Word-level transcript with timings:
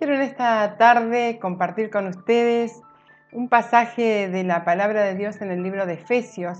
Quiero 0.00 0.14
en 0.14 0.22
esta 0.22 0.78
tarde 0.78 1.38
compartir 1.38 1.90
con 1.90 2.06
ustedes 2.06 2.80
un 3.32 3.50
pasaje 3.50 4.30
de 4.30 4.44
la 4.44 4.64
palabra 4.64 5.02
de 5.02 5.14
Dios 5.14 5.42
en 5.42 5.50
el 5.50 5.62
libro 5.62 5.84
de 5.84 5.92
Efesios 5.92 6.56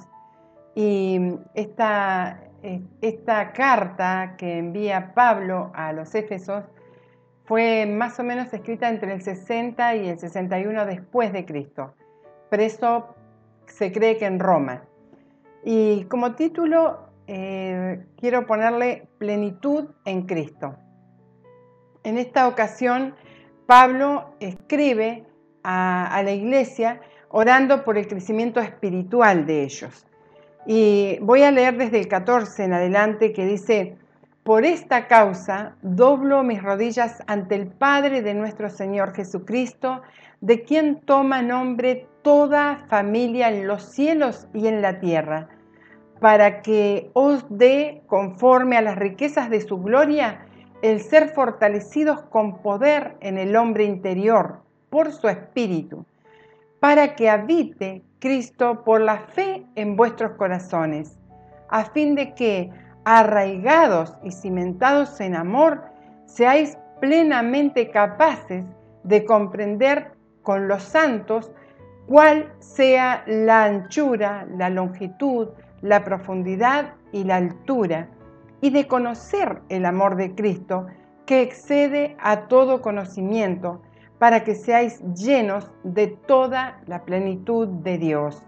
y 0.74 1.18
esta, 1.54 2.42
esta 3.00 3.52
carta 3.52 4.34
que 4.36 4.58
envía 4.58 5.14
Pablo 5.14 5.72
a 5.74 5.94
los 5.94 6.14
Éfesos 6.14 6.64
fue 7.46 7.86
más 7.86 8.20
o 8.20 8.24
menos 8.24 8.52
escrita 8.52 8.90
entre 8.90 9.14
el 9.14 9.22
60 9.22 9.96
y 9.96 10.10
el 10.10 10.18
61 10.18 10.84
después 10.84 11.32
de 11.32 11.46
Cristo, 11.46 11.94
preso 12.50 13.14
se 13.64 13.90
cree 13.90 14.18
que 14.18 14.26
en 14.26 14.38
Roma. 14.38 14.82
Y 15.64 16.04
como 16.10 16.34
título 16.34 17.08
eh, 17.26 18.04
quiero 18.18 18.46
ponerle 18.46 19.08
plenitud 19.16 19.88
en 20.04 20.26
Cristo. 20.26 20.76
En 22.02 22.18
esta 22.18 22.46
ocasión 22.46 23.14
Pablo 23.70 24.34
escribe 24.40 25.26
a, 25.62 26.22
la 26.24 26.32
iglesia 26.32 27.00
orando 27.28 27.84
por 27.84 27.96
el 27.96 28.08
crecimiento 28.08 28.58
espiritual 28.58 29.46
de 29.46 29.62
ellos. 29.62 30.08
Y 30.66 31.18
voy 31.20 31.44
a 31.44 31.52
leer 31.52 31.76
desde 31.76 32.00
el 32.00 32.08
14 32.08 32.64
en 32.64 32.72
adelante 32.72 33.32
que 33.32 33.46
dice, 33.46 33.96
por 34.42 34.64
esta 34.64 35.06
causa 35.06 35.76
doblo 35.82 36.42
mis 36.42 36.60
rodillas 36.60 37.22
ante 37.28 37.54
el 37.54 37.68
Padre 37.68 38.22
de 38.22 38.34
nuestro 38.34 38.70
Señor 38.70 39.14
Jesucristo, 39.14 40.02
de 40.40 40.64
quien 40.64 41.02
toma 41.02 41.40
nombre 41.40 42.08
toda 42.22 42.86
familia 42.88 43.50
en 43.50 43.68
los 43.68 43.84
cielos 43.84 44.48
y 44.52 44.66
en 44.66 44.82
la 44.82 44.98
tierra, 44.98 45.46
para 46.18 46.60
que 46.62 47.12
os 47.12 47.46
dé, 47.48 48.02
conforme 48.08 48.76
a 48.76 48.82
las 48.82 48.96
riquezas 48.96 49.48
de 49.48 49.60
su 49.60 49.78
gloria, 49.78 50.40
el 50.82 51.00
ser 51.00 51.30
fortalecidos 51.30 52.22
con 52.22 52.58
poder 52.58 53.16
en 53.20 53.38
el 53.38 53.56
hombre 53.56 53.84
interior 53.84 54.60
por 54.88 55.12
su 55.12 55.28
espíritu, 55.28 56.04
para 56.80 57.14
que 57.14 57.28
habite 57.28 58.02
Cristo 58.18 58.82
por 58.84 59.00
la 59.00 59.18
fe 59.18 59.66
en 59.74 59.96
vuestros 59.96 60.32
corazones, 60.32 61.18
a 61.68 61.84
fin 61.84 62.14
de 62.14 62.34
que, 62.34 62.70
arraigados 63.04 64.16
y 64.22 64.30
cimentados 64.30 65.20
en 65.20 65.34
amor, 65.34 65.82
seáis 66.26 66.76
plenamente 67.00 67.90
capaces 67.90 68.64
de 69.04 69.24
comprender 69.24 70.12
con 70.42 70.68
los 70.68 70.82
santos 70.82 71.50
cuál 72.06 72.52
sea 72.58 73.22
la 73.26 73.64
anchura, 73.64 74.46
la 74.56 74.68
longitud, 74.68 75.48
la 75.80 76.04
profundidad 76.04 76.94
y 77.12 77.24
la 77.24 77.36
altura 77.36 78.08
y 78.60 78.70
de 78.70 78.86
conocer 78.86 79.62
el 79.68 79.86
amor 79.86 80.16
de 80.16 80.34
Cristo 80.34 80.86
que 81.26 81.42
excede 81.42 82.16
a 82.20 82.48
todo 82.48 82.82
conocimiento, 82.82 83.82
para 84.18 84.44
que 84.44 84.54
seáis 84.54 85.02
llenos 85.14 85.70
de 85.82 86.08
toda 86.08 86.80
la 86.86 87.04
plenitud 87.04 87.68
de 87.68 87.96
Dios. 87.96 88.44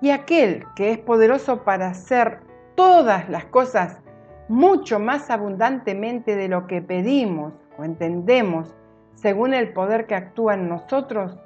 Y 0.00 0.10
aquel 0.10 0.64
que 0.76 0.92
es 0.92 0.98
poderoso 0.98 1.62
para 1.62 1.88
hacer 1.88 2.40
todas 2.74 3.28
las 3.28 3.44
cosas 3.44 4.00
mucho 4.48 4.98
más 4.98 5.28
abundantemente 5.30 6.36
de 6.36 6.48
lo 6.48 6.66
que 6.66 6.80
pedimos 6.80 7.52
o 7.78 7.84
entendemos, 7.84 8.74
según 9.14 9.52
el 9.52 9.72
poder 9.72 10.06
que 10.06 10.14
actúa 10.14 10.54
en 10.54 10.68
nosotros, 10.68 11.38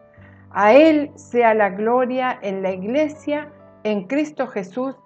a 0.51 0.73
Él 0.73 1.11
sea 1.17 1.53
la 1.53 1.71
gloria 1.71 2.39
en 2.43 2.63
la 2.63 2.71
iglesia, 2.71 3.53
en 3.83 4.07
Cristo 4.07 4.47
Jesús, 4.47 4.97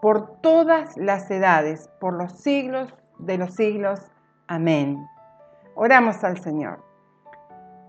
por 0.00 0.40
todas 0.40 0.96
las 0.96 1.30
edades, 1.30 1.90
por 2.00 2.14
los 2.14 2.32
siglos 2.32 2.94
de 3.18 3.38
los 3.38 3.54
siglos. 3.54 4.00
Amén. 4.46 5.06
Oramos 5.74 6.22
al 6.24 6.38
Señor. 6.38 6.84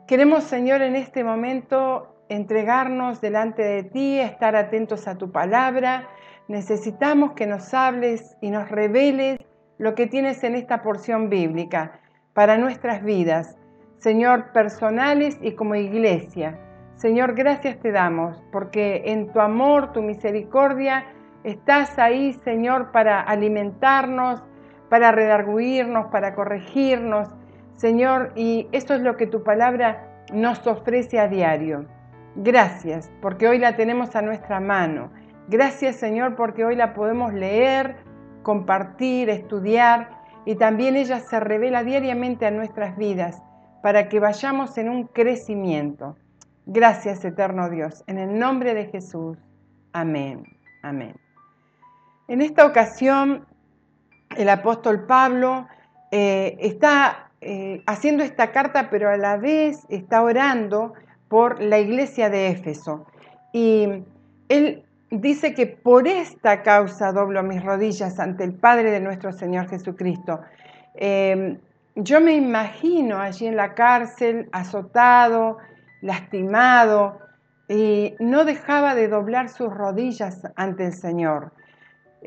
Queremos, 0.07 0.43
Señor, 0.43 0.81
en 0.81 0.95
este 0.95 1.23
momento 1.23 2.15
entregarnos 2.29 3.21
delante 3.21 3.61
de 3.63 3.83
ti, 3.83 4.19
estar 4.19 4.55
atentos 4.55 5.07
a 5.07 5.17
tu 5.17 5.31
palabra. 5.31 6.07
Necesitamos 6.47 7.33
que 7.33 7.45
nos 7.45 7.73
hables 7.73 8.37
y 8.41 8.51
nos 8.51 8.69
reveles 8.69 9.39
lo 9.77 9.95
que 9.95 10.07
tienes 10.07 10.43
en 10.43 10.55
esta 10.55 10.81
porción 10.81 11.29
bíblica 11.29 11.99
para 12.33 12.57
nuestras 12.57 13.03
vidas, 13.03 13.57
Señor, 13.97 14.51
personales 14.51 15.37
y 15.41 15.53
como 15.53 15.75
iglesia. 15.75 16.59
Señor, 16.95 17.35
gracias 17.35 17.79
te 17.79 17.91
damos 17.91 18.43
porque 18.51 19.03
en 19.05 19.31
tu 19.31 19.39
amor, 19.39 19.91
tu 19.91 20.01
misericordia, 20.01 21.05
Estás 21.47 21.97
ahí, 21.97 22.33
Señor, 22.43 22.91
para 22.91 23.21
alimentarnos, 23.21 24.43
para 24.89 25.13
redarguirnos, 25.13 26.07
para 26.07 26.35
corregirnos, 26.35 27.29
Señor, 27.71 28.33
y 28.35 28.67
eso 28.73 28.95
es 28.95 29.01
lo 29.01 29.15
que 29.15 29.27
tu 29.27 29.43
palabra 29.43 30.25
nos 30.33 30.67
ofrece 30.67 31.21
a 31.21 31.29
diario. 31.29 31.85
Gracias, 32.35 33.09
porque 33.21 33.47
hoy 33.47 33.59
la 33.59 33.77
tenemos 33.77 34.13
a 34.17 34.21
nuestra 34.21 34.59
mano. 34.59 35.09
Gracias, 35.47 35.95
Señor, 35.95 36.35
porque 36.35 36.65
hoy 36.65 36.75
la 36.75 36.93
podemos 36.93 37.33
leer, 37.33 37.95
compartir, 38.43 39.29
estudiar, 39.29 40.09
y 40.43 40.55
también 40.55 40.97
ella 40.97 41.21
se 41.21 41.39
revela 41.39 41.85
diariamente 41.85 42.45
a 42.45 42.51
nuestras 42.51 42.97
vidas 42.97 43.41
para 43.81 44.09
que 44.09 44.19
vayamos 44.19 44.77
en 44.77 44.89
un 44.89 45.05
crecimiento. 45.05 46.17
Gracias, 46.65 47.23
eterno 47.23 47.69
Dios. 47.69 48.03
En 48.05 48.17
el 48.17 48.37
nombre 48.37 48.73
de 48.73 48.87
Jesús. 48.87 49.37
Amén. 49.93 50.43
Amén. 50.83 51.15
En 52.27 52.41
esta 52.41 52.65
ocasión, 52.65 53.45
el 54.35 54.49
apóstol 54.49 55.05
Pablo 55.05 55.67
eh, 56.11 56.57
está 56.59 57.29
eh, 57.41 57.81
haciendo 57.85 58.23
esta 58.23 58.51
carta, 58.51 58.89
pero 58.89 59.09
a 59.09 59.17
la 59.17 59.37
vez 59.37 59.85
está 59.89 60.21
orando 60.21 60.93
por 61.29 61.61
la 61.61 61.79
iglesia 61.79 62.29
de 62.29 62.47
Éfeso. 62.47 63.05
Y 63.53 64.03
él 64.49 64.83
dice 65.09 65.53
que 65.53 65.67
por 65.67 66.07
esta 66.07 66.63
causa 66.63 67.11
doblo 67.11 67.43
mis 67.43 67.63
rodillas 67.63 68.19
ante 68.19 68.43
el 68.43 68.53
Padre 68.53 68.91
de 68.91 68.99
nuestro 68.99 69.31
Señor 69.31 69.69
Jesucristo. 69.69 70.41
Em, 70.95 71.59
yo 71.95 72.19
me 72.21 72.35
imagino 72.35 73.19
allí 73.19 73.47
en 73.47 73.55
la 73.55 73.73
cárcel, 73.73 74.49
azotado, 74.51 75.57
lastimado, 76.01 77.19
y 77.69 78.15
no 78.19 78.45
dejaba 78.45 78.95
de 78.95 79.07
doblar 79.07 79.49
sus 79.49 79.73
rodillas 79.73 80.41
ante 80.55 80.85
el 80.85 80.93
Señor. 80.93 81.51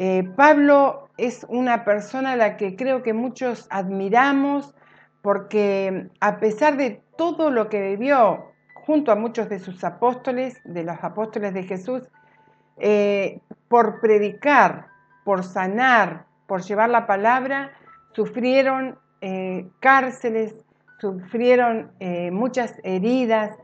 Eh, 0.03 0.27
Pablo 0.34 1.11
es 1.19 1.44
una 1.50 1.84
persona 1.84 2.33
a 2.33 2.37
la 2.37 2.56
que 2.56 2.75
creo 2.75 3.03
que 3.03 3.12
muchos 3.12 3.66
admiramos 3.69 4.75
porque 5.21 6.09
a 6.21 6.38
pesar 6.41 6.78
de 6.78 7.03
todo 7.19 7.50
lo 7.50 7.69
que 7.69 7.83
vivió 7.83 8.47
junto 8.72 9.12
a 9.12 9.15
muchos 9.15 9.50
de 9.50 9.59
sus 9.59 9.84
apóstoles, 9.84 10.59
de 10.65 10.84
los 10.84 10.97
apóstoles 11.05 11.53
de 11.53 11.65
Jesús, 11.65 12.09
eh, 12.78 13.41
por 13.69 14.00
predicar, 14.00 14.87
por 15.22 15.44
sanar, 15.44 16.25
por 16.47 16.62
llevar 16.62 16.88
la 16.88 17.06
palabra, 17.06 17.72
sufrieron 18.15 18.99
eh, 19.21 19.69
cárceles, 19.81 20.55
sufrieron 20.99 21.93
muchas 22.32 22.75
heridas 22.84 23.55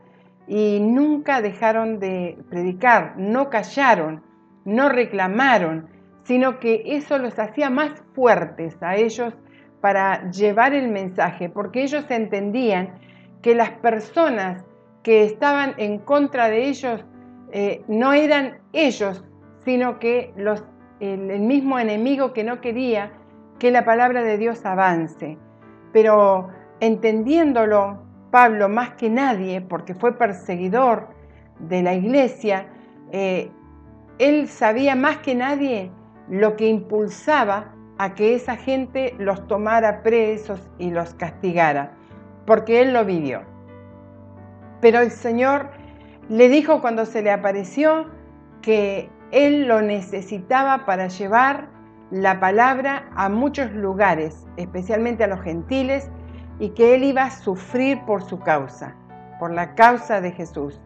y 0.47 0.79
nunca 0.81 1.41
dejaron 1.41 1.99
de 1.99 2.37
predicar, 2.51 3.15
no 3.17 3.49
callaron, 3.49 4.21
no 4.65 4.89
reclamaron 4.89 5.96
sino 6.27 6.59
que 6.59 6.83
eso 6.85 7.17
los 7.17 7.39
hacía 7.39 7.69
más 7.69 8.03
fuertes 8.13 8.75
a 8.81 8.97
ellos 8.97 9.33
para 9.79 10.29
llevar 10.29 10.73
el 10.73 10.89
mensaje, 10.89 11.47
porque 11.47 11.83
ellos 11.83 12.03
entendían 12.09 12.99
que 13.41 13.55
las 13.55 13.69
personas 13.69 14.65
que 15.03 15.23
estaban 15.23 15.73
en 15.77 15.99
contra 15.99 16.49
de 16.49 16.67
ellos 16.67 17.05
eh, 17.53 17.81
no 17.87 18.11
eran 18.11 18.57
ellos, 18.73 19.23
sino 19.63 19.99
que 19.99 20.33
los, 20.35 20.65
el 20.99 21.39
mismo 21.39 21.79
enemigo 21.79 22.33
que 22.33 22.43
no 22.43 22.59
quería 22.59 23.13
que 23.57 23.71
la 23.71 23.85
palabra 23.85 24.21
de 24.21 24.37
Dios 24.37 24.65
avance. 24.65 25.37
Pero 25.93 26.49
entendiéndolo, 26.81 28.03
Pablo 28.31 28.67
más 28.67 28.91
que 28.95 29.09
nadie, 29.09 29.61
porque 29.61 29.95
fue 29.95 30.17
perseguidor 30.17 31.07
de 31.59 31.83
la 31.83 31.93
iglesia, 31.93 32.67
eh, 33.13 33.49
él 34.19 34.49
sabía 34.49 34.95
más 34.97 35.19
que 35.19 35.33
nadie 35.33 35.89
lo 36.29 36.55
que 36.55 36.67
impulsaba 36.67 37.73
a 37.97 38.13
que 38.13 38.35
esa 38.35 38.55
gente 38.55 39.15
los 39.17 39.47
tomara 39.47 40.03
presos 40.03 40.59
y 40.77 40.91
los 40.91 41.13
castigara, 41.15 41.93
porque 42.45 42.81
él 42.81 42.93
lo 42.93 43.05
vivió. 43.05 43.41
Pero 44.81 44.99
el 44.99 45.11
Señor 45.11 45.69
le 46.29 46.49
dijo 46.49 46.81
cuando 46.81 47.05
se 47.05 47.21
le 47.21 47.31
apareció 47.31 48.05
que 48.61 49.09
él 49.31 49.67
lo 49.67 49.81
necesitaba 49.81 50.85
para 50.85 51.07
llevar 51.07 51.69
la 52.11 52.39
palabra 52.39 53.09
a 53.15 53.29
muchos 53.29 53.71
lugares, 53.73 54.45
especialmente 54.57 55.23
a 55.23 55.27
los 55.27 55.41
gentiles, 55.41 56.09
y 56.59 56.69
que 56.69 56.95
él 56.95 57.03
iba 57.03 57.23
a 57.23 57.31
sufrir 57.31 57.99
por 58.05 58.23
su 58.23 58.39
causa, 58.39 58.95
por 59.39 59.51
la 59.51 59.75
causa 59.75 60.21
de 60.21 60.31
Jesús. 60.31 60.79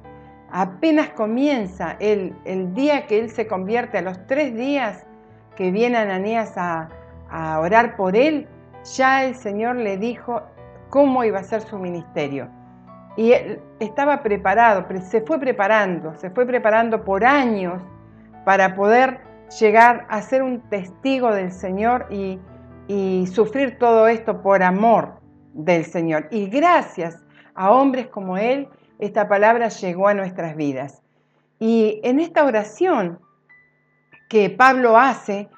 Apenas 0.52 1.10
comienza 1.10 1.96
el, 2.00 2.36
el 2.46 2.74
día 2.74 3.08
que 3.08 3.20
él 3.20 3.30
se 3.30 3.48
convierte, 3.48 4.00
a 4.00 4.02
los 4.02 4.26
tres 4.28 4.56
días 4.56 5.06
que 5.56 5.72
viene 5.72 5.98
Ananías 5.98 6.54
a, 6.58 6.90
orar 7.60 7.96
por 7.96 8.16
él, 8.16 8.46
ya 8.96 9.24
el 9.24 9.36
Señor 9.36 9.78
le 9.78 9.98
dijo, 9.98 10.42
cómo 10.90 11.24
iba 11.24 11.40
a 11.40 11.44
ser 11.44 11.62
su 11.62 11.78
ministerio. 11.80 12.50
Y 13.16 13.34
estaba 13.80 14.22
preparado, 14.22 14.86
se 15.02 15.22
fue 15.22 15.40
preparando, 15.40 16.14
se 16.16 16.30
fue 16.30 16.46
preparando 16.46 17.06
por 17.06 17.24
años 17.24 17.82
para 18.44 18.76
poder 18.76 19.22
llegar 19.60 20.06
a 20.10 20.22
ser 20.22 20.44
un 20.44 20.60
testigo 20.70 21.34
del 21.34 21.52
Señor 21.52 22.08
y 22.10 23.26
sufrir 23.28 23.78
todo 23.80 24.10
esto 24.10 24.42
por 24.42 24.62
amor 24.62 25.22
del 25.54 25.86
Señor. 25.86 26.28
Y 26.32 26.48
gracias 26.48 27.24
a 27.56 27.72
hombres 27.72 28.08
como 28.08 28.38
Él, 28.38 28.68
esta 29.00 29.28
palabra 29.28 29.70
llegó 29.70 30.08
a 30.08 30.14
nuestras 30.14 30.56
vidas. 30.56 31.02
Y 31.60 32.00
en 32.04 32.20
esta 32.20 32.46
oración 32.46 33.20
que 34.32 34.50
Pablo 34.50 34.98
hace, 34.98 35.50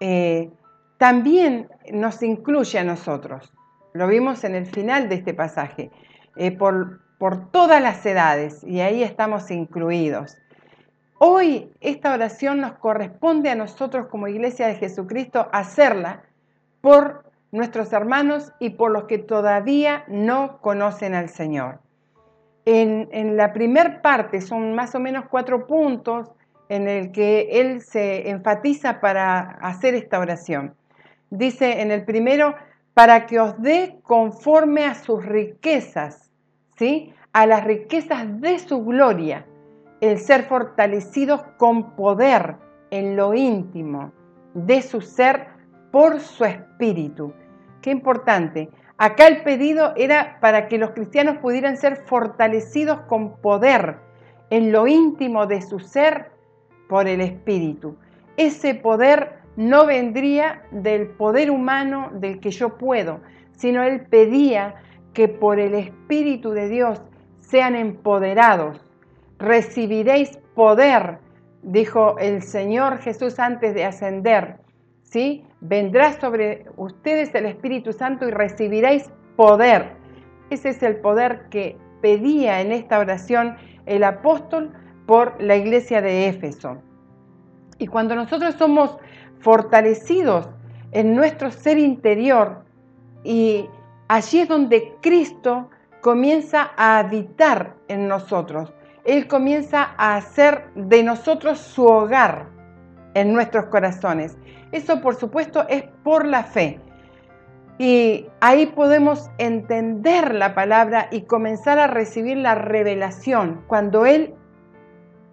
eh, 0.00 0.50
también 0.98 1.68
nos 1.92 2.20
incluye 2.24 2.76
a 2.76 2.82
nosotros. 2.82 3.54
Lo 3.92 4.08
vimos 4.08 4.42
en 4.42 4.56
el 4.56 4.66
final 4.66 5.08
de 5.08 5.14
este 5.14 5.32
pasaje, 5.32 5.92
eh, 6.34 6.50
por, 6.50 7.02
por 7.18 7.52
todas 7.52 7.80
las 7.80 8.04
edades, 8.04 8.64
y 8.64 8.80
ahí 8.80 9.04
estamos 9.04 9.48
incluidos. 9.52 10.36
Hoy 11.18 11.70
esta 11.80 12.12
oración 12.12 12.60
nos 12.60 12.72
corresponde 12.72 13.48
a 13.48 13.54
nosotros 13.54 14.08
como 14.08 14.26
Iglesia 14.26 14.66
de 14.66 14.74
Jesucristo 14.74 15.48
hacerla 15.52 16.24
por 16.80 17.30
nuestros 17.52 17.92
hermanos 17.92 18.52
y 18.58 18.70
por 18.70 18.90
los 18.90 19.04
que 19.04 19.18
todavía 19.18 20.02
no 20.08 20.58
conocen 20.62 21.14
al 21.14 21.28
Señor. 21.28 21.78
En, 22.64 23.36
la 23.36 23.52
primer 23.52 24.02
parte 24.02 24.40
son 24.40 24.74
más 24.74 24.96
o 24.96 24.98
menos 24.98 25.26
cuatro 25.30 25.68
puntos 25.68 26.32
en 26.68 26.88
el 26.88 27.12
que 27.12 27.60
él 27.60 27.80
se 27.80 28.30
enfatiza 28.30 29.00
para 29.00 29.40
hacer 29.40 29.94
esta 29.94 30.18
oración. 30.18 30.74
Dice 31.30 31.80
en 31.82 31.90
el 31.90 32.04
primero, 32.04 32.54
para 32.94 33.26
que 33.26 33.40
os 33.40 33.60
dé 33.60 33.98
conforme 34.02 34.84
a 34.84 34.94
sus 34.94 35.24
riquezas, 35.24 36.30
¿sí? 36.76 37.12
A 37.32 37.46
las 37.46 37.64
riquezas 37.64 38.40
de 38.40 38.58
su 38.58 38.84
gloria, 38.84 39.44
el 40.00 40.18
ser 40.18 40.44
fortalecidos 40.44 41.42
con 41.58 41.94
poder 41.94 42.56
en 42.90 43.16
lo 43.16 43.34
íntimo 43.34 44.12
de 44.54 44.80
su 44.82 45.00
ser 45.00 45.48
por 45.90 46.20
su 46.20 46.44
espíritu. 46.44 47.32
Qué 47.82 47.90
importante. 47.90 48.70
Acá 48.98 49.26
el 49.26 49.42
pedido 49.42 49.92
era 49.96 50.38
para 50.40 50.68
que 50.68 50.78
los 50.78 50.92
cristianos 50.92 51.36
pudieran 51.38 51.76
ser 51.76 52.04
fortalecidos 52.06 53.00
con 53.02 53.36
poder 53.36 53.98
en 54.48 54.72
lo 54.72 54.86
íntimo 54.86 55.46
de 55.46 55.60
su 55.60 55.80
ser 55.80 56.30
por 56.88 57.08
el 57.08 57.20
Espíritu. 57.20 57.96
Ese 58.36 58.74
poder 58.74 59.40
no 59.56 59.86
vendría 59.86 60.62
del 60.70 61.08
poder 61.08 61.50
humano 61.50 62.10
del 62.14 62.40
que 62.40 62.50
yo 62.50 62.76
puedo, 62.76 63.20
sino 63.52 63.82
él 63.82 64.02
pedía 64.02 64.74
que 65.14 65.28
por 65.28 65.58
el 65.58 65.74
Espíritu 65.74 66.50
de 66.50 66.68
Dios 66.68 67.00
sean 67.40 67.74
empoderados. 67.74 68.80
Recibiréis 69.38 70.38
poder, 70.54 71.18
dijo 71.62 72.18
el 72.18 72.42
Señor 72.42 72.98
Jesús 72.98 73.38
antes 73.38 73.74
de 73.74 73.84
ascender. 73.84 74.58
¿Sí? 75.02 75.46
vendrá 75.60 76.12
sobre 76.12 76.66
ustedes 76.76 77.34
el 77.34 77.46
Espíritu 77.46 77.92
Santo 77.92 78.28
y 78.28 78.30
recibiréis 78.30 79.10
poder. 79.36 79.92
Ese 80.50 80.70
es 80.70 80.82
el 80.82 80.96
poder 80.96 81.46
que 81.50 81.76
pedía 82.00 82.60
en 82.60 82.72
esta 82.72 82.98
oración 82.98 83.56
el 83.86 84.04
apóstol 84.04 84.72
por 85.06 85.40
la 85.40 85.56
iglesia 85.56 86.02
de 86.02 86.28
Éfeso. 86.28 86.78
Y 87.78 87.86
cuando 87.86 88.14
nosotros 88.14 88.54
somos 88.56 88.96
fortalecidos 89.40 90.48
en 90.92 91.14
nuestro 91.14 91.50
ser 91.50 91.78
interior, 91.78 92.64
y 93.22 93.68
allí 94.08 94.40
es 94.40 94.48
donde 94.48 94.94
Cristo 95.00 95.70
comienza 96.00 96.70
a 96.76 96.98
habitar 96.98 97.74
en 97.88 98.08
nosotros. 98.08 98.72
Él 99.04 99.28
comienza 99.28 99.94
a 99.96 100.16
hacer 100.16 100.66
de 100.74 101.02
nosotros 101.02 101.58
su 101.58 101.84
hogar 101.84 102.46
en 103.14 103.32
nuestros 103.32 103.66
corazones. 103.66 104.36
Eso 104.72 105.00
por 105.00 105.14
supuesto 105.16 105.66
es 105.68 105.84
por 106.02 106.26
la 106.26 106.44
fe. 106.44 106.80
Y 107.78 108.26
ahí 108.40 108.66
podemos 108.66 109.30
entender 109.38 110.34
la 110.34 110.54
palabra 110.54 111.08
y 111.10 111.22
comenzar 111.22 111.78
a 111.78 111.86
recibir 111.86 112.38
la 112.38 112.54
revelación. 112.54 113.62
Cuando 113.66 114.06
Él, 114.06 114.34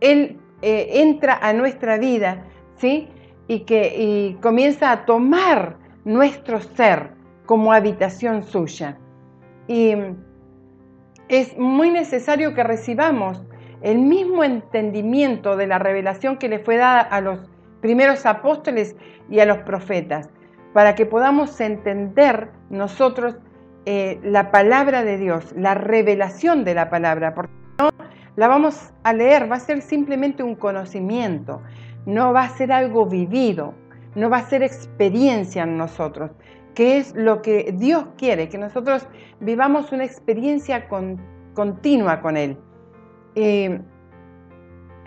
él 0.03 0.39
eh, 0.61 1.01
entra 1.01 1.39
a 1.41 1.53
nuestra 1.53 1.97
vida, 1.97 2.43
¿sí? 2.75 3.09
Y 3.47 3.61
que 3.61 4.37
comienza 4.41 4.91
a 4.91 5.05
tomar 5.05 5.77
nuestro 6.05 6.61
ser 6.61 7.11
como 7.45 7.73
habitación 7.73 8.43
suya. 8.43 8.97
Y 9.67 9.95
es 11.29 11.57
muy 11.57 11.89
necesario 11.89 12.53
que 12.53 12.63
recibamos 12.63 13.43
el 13.81 13.99
mismo 13.99 14.43
entendimiento 14.43 15.57
de 15.57 15.67
la 15.67 15.79
revelación 15.79 16.37
que 16.37 16.49
le 16.49 16.59
fue 16.59 16.77
dada 16.77 17.01
a 17.01 17.21
los 17.21 17.39
primeros 17.81 18.25
apóstoles 18.25 18.95
y 19.29 19.39
a 19.39 19.45
los 19.45 19.57
profetas, 19.59 20.29
para 20.73 20.95
que 20.95 21.05
podamos 21.05 21.59
entender 21.59 22.49
nosotros 22.69 23.35
eh, 23.85 24.19
la 24.23 24.51
palabra 24.51 25.03
de 25.03 25.17
Dios, 25.17 25.53
la 25.57 25.73
revelación 25.73 26.63
de 26.63 26.75
la 26.75 26.89
palabra, 26.89 27.35
la 28.35 28.47
vamos 28.47 28.91
a 29.03 29.13
leer, 29.13 29.51
va 29.51 29.57
a 29.57 29.59
ser 29.59 29.81
simplemente 29.81 30.43
un 30.43 30.55
conocimiento, 30.55 31.61
no 32.05 32.33
va 32.33 32.43
a 32.43 32.49
ser 32.49 32.71
algo 32.71 33.05
vivido, 33.05 33.73
no 34.15 34.29
va 34.29 34.37
a 34.37 34.43
ser 34.43 34.63
experiencia 34.63 35.63
en 35.63 35.77
nosotros, 35.77 36.31
que 36.73 36.97
es 36.97 37.13
lo 37.15 37.41
que 37.41 37.73
Dios 37.77 38.05
quiere, 38.17 38.49
que 38.49 38.57
nosotros 38.57 39.07
vivamos 39.39 39.91
una 39.91 40.05
experiencia 40.05 40.87
continua 41.53 42.21
con 42.21 42.37
Él. 42.37 42.57
Eh, 43.35 43.79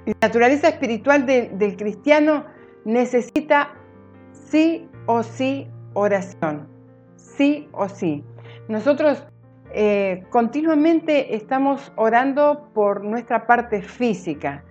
la 0.07 0.15
naturaleza 0.23 0.69
espiritual 0.69 1.27
del 1.27 1.77
cristiano 1.77 2.45
necesita 2.85 3.75
sí 4.31 4.89
o 5.07 5.25
sí 5.25 5.69
oración, 5.95 6.69
sí 7.17 7.69
o 7.73 7.89
sí. 7.89 8.23
Nosotros 8.69 9.25
eh, 9.73 10.25
continuamente 10.31 11.35
estamos 11.35 11.93
orando 11.97 12.71
por 12.75 13.05
nuestra 13.05 13.47
parte 13.47 13.83
física. 13.83 14.65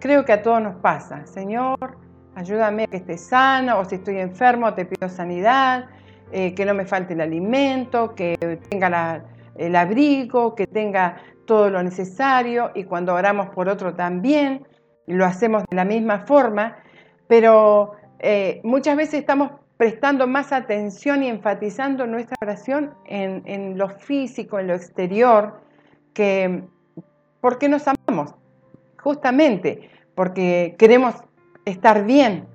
Creo 0.00 0.24
que 0.24 0.32
a 0.32 0.42
todos 0.42 0.62
nos 0.62 0.76
pasa. 0.76 1.26
Señor, 1.26 1.96
ayúdame 2.34 2.84
a 2.84 2.86
que 2.86 2.98
esté 2.98 3.18
sano 3.18 3.78
o 3.78 3.84
si 3.84 3.96
estoy 3.96 4.18
enfermo 4.18 4.74
te 4.74 4.84
pido 4.84 5.08
sanidad, 5.08 5.86
eh, 6.32 6.54
que 6.54 6.64
no 6.64 6.74
me 6.74 6.84
falte 6.84 7.14
el 7.14 7.20
alimento, 7.20 8.14
que 8.14 8.36
tenga 8.70 9.24
el 9.56 9.76
abrigo, 9.76 10.54
que 10.54 10.66
tenga 10.66 11.16
todo 11.46 11.70
lo 11.70 11.82
necesario 11.82 12.70
y 12.74 12.84
cuando 12.84 13.14
oramos 13.14 13.48
por 13.50 13.68
otro 13.68 13.94
también, 13.94 14.66
lo 15.06 15.24
hacemos 15.24 15.64
de 15.68 15.76
la 15.76 15.84
misma 15.84 16.20
forma 16.20 16.76
pero 17.32 17.92
eh, 18.18 18.60
muchas 18.62 18.94
veces 18.94 19.14
estamos 19.14 19.52
prestando 19.82 20.28
más 20.28 20.52
atención 20.52 21.24
y 21.24 21.28
enfatizando 21.28 22.06
nuestra 22.06 22.36
oración 22.40 22.94
en, 23.04 23.76
lo 23.76 23.88
físico, 23.88 24.60
en 24.60 24.68
lo 24.68 24.74
exterior, 24.74 25.60
que 26.14 26.62
porque 27.40 27.68
nos 27.68 27.82
amamos, 27.88 28.32
justamente 29.02 29.90
porque 30.14 30.76
queremos 30.78 31.16
estar 31.64 32.04
bien, 32.04 32.46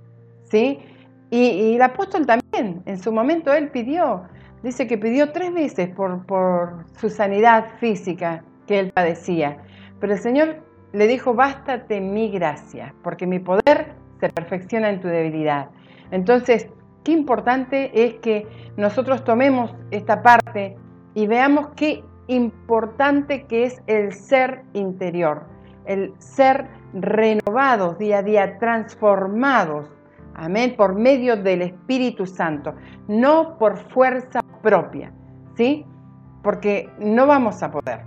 ¿sí? 0.50 0.80
Y, 1.30 1.76
el 1.76 1.82
apóstol 1.82 2.26
también, 2.26 2.82
en 2.86 2.98
su 2.98 3.12
momento 3.12 3.54
él 3.54 3.72
pidió, 3.72 4.24
dice 4.64 4.88
que 4.88 4.98
pidió 4.98 5.34
tres 5.34 5.54
veces 5.54 5.90
por, 5.90 6.26
por 6.26 6.86
su 6.98 7.10
sanidad 7.10 7.72
física 7.82 8.46
que 8.68 8.80
él 8.80 8.94
padecía, 8.94 9.58
pero 10.00 10.14
el 10.14 10.20
Señor 10.20 10.64
le 10.94 11.08
dijo, 11.08 11.34
bástate 11.34 12.00
mi 12.00 12.32
gracia, 12.32 12.96
porque 13.04 13.28
mi 13.28 13.40
poder 13.40 13.96
se 14.22 14.30
perfecciona 14.30 14.90
en 14.90 15.02
tu 15.02 15.10
debilidad. 15.10 15.68
Entonces, 16.12 16.70
qué 17.08 17.14
importante 17.14 17.90
es 17.94 18.16
que 18.16 18.46
nosotros 18.76 19.24
tomemos 19.24 19.74
esta 19.92 20.22
parte 20.24 20.76
y 21.14 21.26
veamos 21.26 21.70
qué 21.78 22.04
importante 22.28 23.46
que 23.46 23.64
es 23.64 23.82
el 23.88 24.12
ser 24.12 24.66
interior, 24.74 25.46
el 25.86 26.14
ser 26.20 26.68
renovados 26.94 27.98
día 27.98 28.18
a 28.18 28.24
día, 28.24 28.60
transformados, 28.60 29.90
amén, 30.36 30.76
por 30.76 30.96
medio 30.96 31.38
del 31.38 31.62
Espíritu 31.62 32.26
Santo, 32.26 32.74
no 33.08 33.58
por 33.58 33.78
fuerza 33.90 34.42
propia, 34.62 35.14
¿sí? 35.56 35.86
Porque 36.44 36.90
no 37.00 37.26
vamos 37.26 37.64
a 37.64 37.72
poder. 37.72 38.02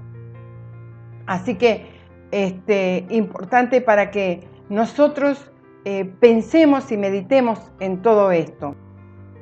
Así 1.25 1.55
que, 1.55 1.87
este, 2.33 3.07
importante 3.09 3.81
para 3.81 4.11
que 4.11 4.47
nosotros 4.69 5.51
eh, 5.87 6.05
pensemos 6.21 6.93
y 6.93 6.99
meditemos 6.99 7.73
en 7.81 8.03
todo 8.03 8.31
esto. 8.31 8.77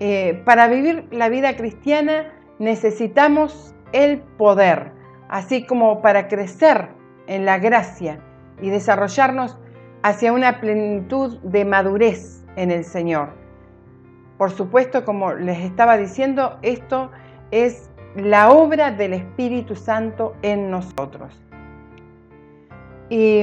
Eh, 0.00 0.42
para 0.44 0.68
vivir 0.68 1.06
la 1.10 1.28
vida 1.28 1.56
cristiana 1.56 2.32
necesitamos 2.58 3.74
el 3.92 4.20
poder, 4.20 4.92
así 5.28 5.66
como 5.66 6.02
para 6.02 6.28
crecer 6.28 6.88
en 7.26 7.44
la 7.44 7.58
gracia 7.58 8.20
y 8.60 8.70
desarrollarnos 8.70 9.58
hacia 10.02 10.32
una 10.32 10.60
plenitud 10.60 11.38
de 11.42 11.64
madurez 11.64 12.44
en 12.56 12.70
el 12.70 12.84
Señor. 12.84 13.30
Por 14.36 14.50
supuesto, 14.50 15.04
como 15.04 15.34
les 15.34 15.58
estaba 15.58 15.96
diciendo, 15.96 16.58
esto 16.62 17.10
es 17.50 17.90
la 18.14 18.50
obra 18.50 18.92
del 18.92 19.14
Espíritu 19.14 19.74
Santo 19.74 20.34
en 20.42 20.70
nosotros. 20.70 21.42
Y 23.10 23.42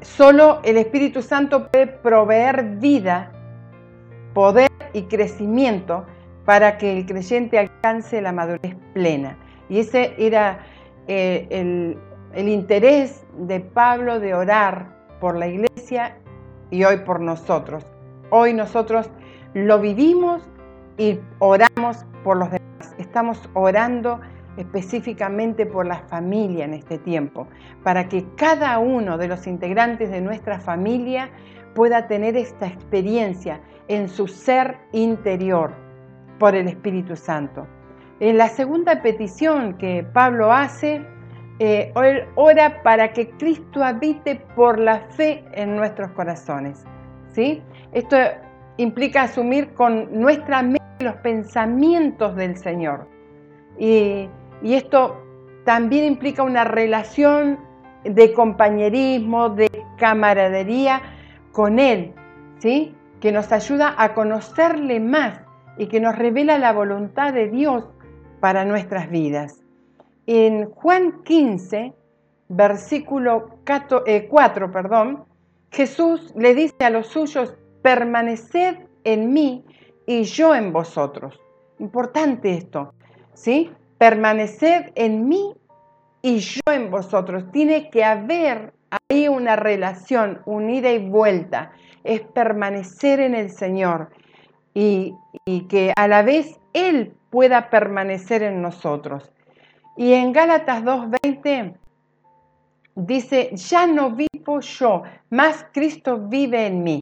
solo 0.00 0.60
el 0.64 0.76
Espíritu 0.78 1.22
Santo 1.22 1.70
puede 1.70 1.86
proveer 1.86 2.76
vida, 2.78 3.30
poder 4.34 4.70
y 4.92 5.02
crecimiento 5.02 6.04
para 6.44 6.76
que 6.76 6.98
el 6.98 7.06
creyente 7.06 7.58
alcance 7.58 8.20
la 8.20 8.32
madurez 8.32 8.76
plena. 8.92 9.38
Y 9.68 9.78
ese 9.78 10.14
era 10.18 10.58
eh, 11.06 11.46
el, 11.50 11.96
el 12.34 12.48
interés 12.48 13.24
de 13.38 13.60
Pablo 13.60 14.20
de 14.20 14.34
orar 14.34 14.94
por 15.20 15.36
la 15.36 15.46
iglesia 15.46 16.18
y 16.70 16.84
hoy 16.84 16.98
por 16.98 17.20
nosotros. 17.20 17.84
Hoy 18.30 18.52
nosotros 18.52 19.08
lo 19.54 19.80
vivimos 19.80 20.42
y 20.98 21.18
oramos 21.38 22.04
por 22.22 22.36
los 22.36 22.50
demás. 22.50 22.94
Estamos 22.98 23.48
orando 23.54 24.20
específicamente 24.56 25.66
por 25.66 25.86
la 25.86 25.98
familia 26.00 26.64
en 26.64 26.74
este 26.74 26.98
tiempo, 26.98 27.48
para 27.82 28.08
que 28.08 28.24
cada 28.36 28.78
uno 28.78 29.18
de 29.18 29.28
los 29.28 29.46
integrantes 29.46 30.10
de 30.10 30.20
nuestra 30.20 30.60
familia 30.60 31.30
pueda 31.74 32.06
tener 32.06 32.36
esta 32.36 32.66
experiencia 32.66 33.60
en 33.88 34.08
su 34.08 34.26
ser 34.28 34.78
interior 34.92 35.72
por 36.38 36.54
el 36.54 36.68
Espíritu 36.68 37.16
Santo. 37.16 37.66
En 38.20 38.38
la 38.38 38.48
segunda 38.48 39.02
petición 39.02 39.76
que 39.76 40.04
Pablo 40.12 40.52
hace, 40.52 41.04
eh, 41.58 41.92
ora 42.34 42.82
para 42.82 43.12
que 43.12 43.30
Cristo 43.30 43.82
habite 43.82 44.36
por 44.56 44.78
la 44.78 45.00
fe 45.10 45.44
en 45.52 45.76
nuestros 45.76 46.10
corazones. 46.12 46.84
¿sí? 47.32 47.62
Esto 47.92 48.16
implica 48.76 49.22
asumir 49.22 49.72
con 49.74 50.08
nuestra 50.18 50.62
mente 50.62 50.82
los 51.00 51.14
pensamientos 51.16 52.34
del 52.36 52.56
Señor. 52.56 53.08
Y 53.78 54.28
esto 54.62 55.20
también 55.64 56.04
implica 56.04 56.42
una 56.42 56.64
relación 56.64 57.58
de 58.04 58.32
compañerismo, 58.32 59.48
de 59.50 59.68
camaradería 59.96 61.02
con 61.54 61.78
Él, 61.78 62.12
¿sí? 62.58 62.94
que 63.20 63.32
nos 63.32 63.50
ayuda 63.52 63.94
a 63.96 64.12
conocerle 64.12 65.00
más 65.00 65.40
y 65.78 65.86
que 65.86 66.00
nos 66.00 66.18
revela 66.18 66.58
la 66.58 66.72
voluntad 66.72 67.32
de 67.32 67.48
Dios 67.48 67.88
para 68.40 68.66
nuestras 68.66 69.08
vidas. 69.08 69.62
En 70.26 70.68
Juan 70.70 71.22
15, 71.22 71.94
versículo 72.48 73.58
4, 73.66 74.02
eh, 74.06 74.28
perdón, 74.72 75.24
Jesús 75.70 76.34
le 76.36 76.54
dice 76.54 76.84
a 76.84 76.90
los 76.90 77.06
suyos, 77.06 77.54
permaneced 77.82 78.76
en 79.04 79.32
mí 79.32 79.64
y 80.06 80.24
yo 80.24 80.54
en 80.54 80.72
vosotros. 80.72 81.40
Importante 81.78 82.54
esto, 82.54 82.94
¿sí? 83.32 83.70
Permaneced 83.98 84.92
en 84.96 85.28
mí 85.28 85.54
y 86.20 86.38
yo 86.38 86.60
en 86.66 86.90
vosotros. 86.90 87.44
Tiene 87.52 87.90
que 87.90 88.04
haber 88.04 88.72
ahí 89.08 89.28
una 89.28 89.56
relación, 89.56 90.40
un 90.46 90.70
ida 90.70 90.90
y 90.92 90.98
vuelta. 90.98 91.72
Es 92.02 92.20
permanecer 92.20 93.20
en 93.20 93.34
el 93.34 93.50
Señor 93.50 94.10
y, 94.74 95.14
y 95.44 95.62
que 95.68 95.92
a 95.96 96.08
la 96.08 96.22
vez 96.22 96.58
Él 96.72 97.14
pueda 97.30 97.70
permanecer 97.70 98.42
en 98.42 98.62
nosotros. 98.62 99.32
Y 99.96 100.12
en 100.12 100.32
Gálatas 100.32 100.82
2.20 100.82 101.76
dice, 102.96 103.50
ya 103.54 103.86
no 103.86 104.10
vivo 104.10 104.60
yo, 104.60 105.02
más 105.30 105.66
Cristo 105.72 106.18
vive 106.18 106.66
en 106.66 106.82
mí. 106.82 107.00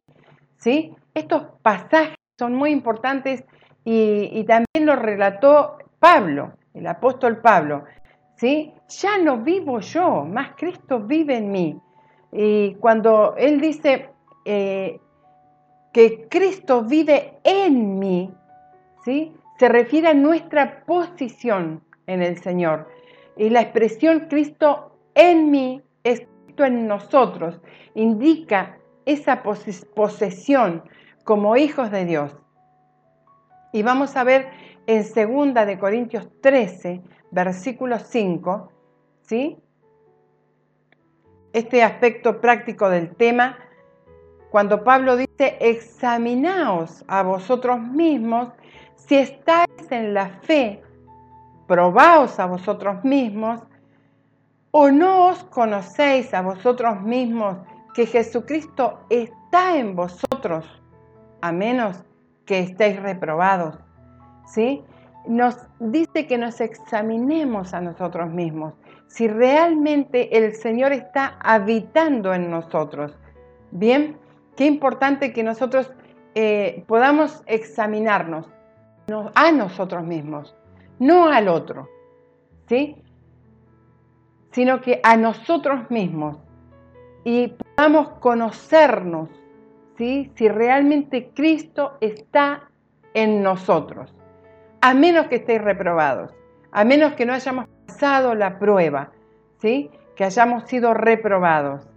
¿Sí? 0.58 0.94
Estos 1.14 1.44
pasajes 1.62 2.16
son 2.38 2.54
muy 2.54 2.70
importantes 2.70 3.44
y, 3.84 4.44
también 4.44 4.86
lo 4.86 4.96
relató 4.96 5.78
Pablo, 5.98 6.52
el 6.74 6.86
apóstol 6.86 7.40
Pablo. 7.40 7.84
¿Sí? 8.42 8.74
Ya 8.88 9.18
no 9.18 9.38
vivo 9.38 9.78
yo, 9.78 10.24
más 10.24 10.56
Cristo 10.56 10.98
vive 10.98 11.36
en 11.36 11.52
mí. 11.52 11.80
Y 12.32 12.74
cuando 12.80 13.36
él 13.36 13.60
dice 13.60 14.08
eh, 14.44 14.98
que 15.92 16.26
Cristo 16.28 16.82
vive 16.82 17.38
en 17.44 18.00
mí, 18.00 18.34
¿sí? 19.04 19.32
se 19.60 19.68
refiere 19.68 20.08
a 20.08 20.14
nuestra 20.14 20.84
posición 20.84 21.84
en 22.08 22.20
el 22.20 22.36
Señor. 22.36 22.88
Y 23.36 23.48
la 23.48 23.60
expresión 23.60 24.26
Cristo 24.28 24.98
en 25.14 25.52
mí, 25.52 25.80
Cristo 26.02 26.64
en 26.64 26.88
nosotros, 26.88 27.60
indica 27.94 28.76
esa 29.06 29.44
posesión 29.94 30.82
como 31.22 31.56
hijos 31.56 31.92
de 31.92 32.06
Dios. 32.06 32.36
Y 33.72 33.84
vamos 33.84 34.16
a 34.16 34.24
ver 34.24 34.48
en 34.88 35.04
2 35.04 35.64
de 35.64 35.78
Corintios 35.78 36.28
13, 36.40 37.02
versículo 37.32 37.98
5, 37.98 38.70
¿sí? 39.22 39.58
Este 41.52 41.82
aspecto 41.82 42.40
práctico 42.40 42.88
del 42.88 43.14
tema, 43.16 43.58
cuando 44.50 44.84
Pablo 44.84 45.16
dice, 45.16 45.56
examinaos 45.60 47.04
a 47.08 47.22
vosotros 47.22 47.80
mismos 47.80 48.52
si 48.96 49.16
estáis 49.16 49.90
en 49.90 50.14
la 50.14 50.28
fe 50.42 50.82
probaos 51.66 52.38
a 52.38 52.46
vosotros 52.46 53.02
mismos, 53.02 53.60
o 54.70 54.90
no 54.90 55.28
os 55.28 55.42
conocéis 55.44 56.32
a 56.34 56.42
vosotros 56.42 57.00
mismos 57.00 57.56
que 57.94 58.06
Jesucristo 58.06 59.00
está 59.10 59.76
en 59.76 59.96
vosotros, 59.96 60.66
a 61.40 61.52
menos 61.52 62.02
que 62.46 62.60
estéis 62.60 63.00
reprobados. 63.00 63.78
¿Sí? 64.46 64.84
Nos 65.26 65.56
dice 65.78 66.26
que 66.26 66.38
nos 66.38 66.60
examinemos 66.60 67.74
a 67.74 67.80
nosotros 67.80 68.30
mismos, 68.30 68.74
si 69.06 69.28
realmente 69.28 70.36
el 70.36 70.54
Señor 70.54 70.92
está 70.92 71.38
habitando 71.40 72.34
en 72.34 72.50
nosotros. 72.50 73.16
Bien, 73.70 74.16
qué 74.56 74.66
importante 74.66 75.32
que 75.32 75.42
nosotros 75.42 75.92
eh, 76.34 76.84
podamos 76.88 77.42
examinarnos 77.46 78.46
a 79.34 79.52
nosotros 79.52 80.04
mismos 80.04 80.54
no 81.02 81.26
al 81.26 81.48
otro, 81.48 81.88
¿sí? 82.68 82.96
Sino 84.52 84.80
que 84.80 85.00
a 85.02 85.16
nosotros 85.16 85.90
mismos 85.90 86.38
y 87.24 87.48
podamos 87.48 88.10
conocernos, 88.20 89.28
¿sí? 89.98 90.30
Si 90.36 90.48
realmente 90.48 91.32
Cristo 91.34 91.94
está 92.00 92.70
en 93.14 93.42
nosotros, 93.42 94.14
a 94.82 94.94
menos 94.94 95.28
que 95.28 95.36
estéis 95.36 95.62
reprobados, 95.62 96.34
a 96.72 96.84
menos 96.84 97.14
que 97.14 97.24
no 97.24 97.32
hayamos 97.32 97.66
pasado 97.86 98.34
la 98.34 98.58
prueba, 98.58 99.12
¿sí? 99.60 99.90
Que 100.16 100.24
hayamos 100.24 100.64
sido 100.64 100.92
reprobados. 100.92 101.88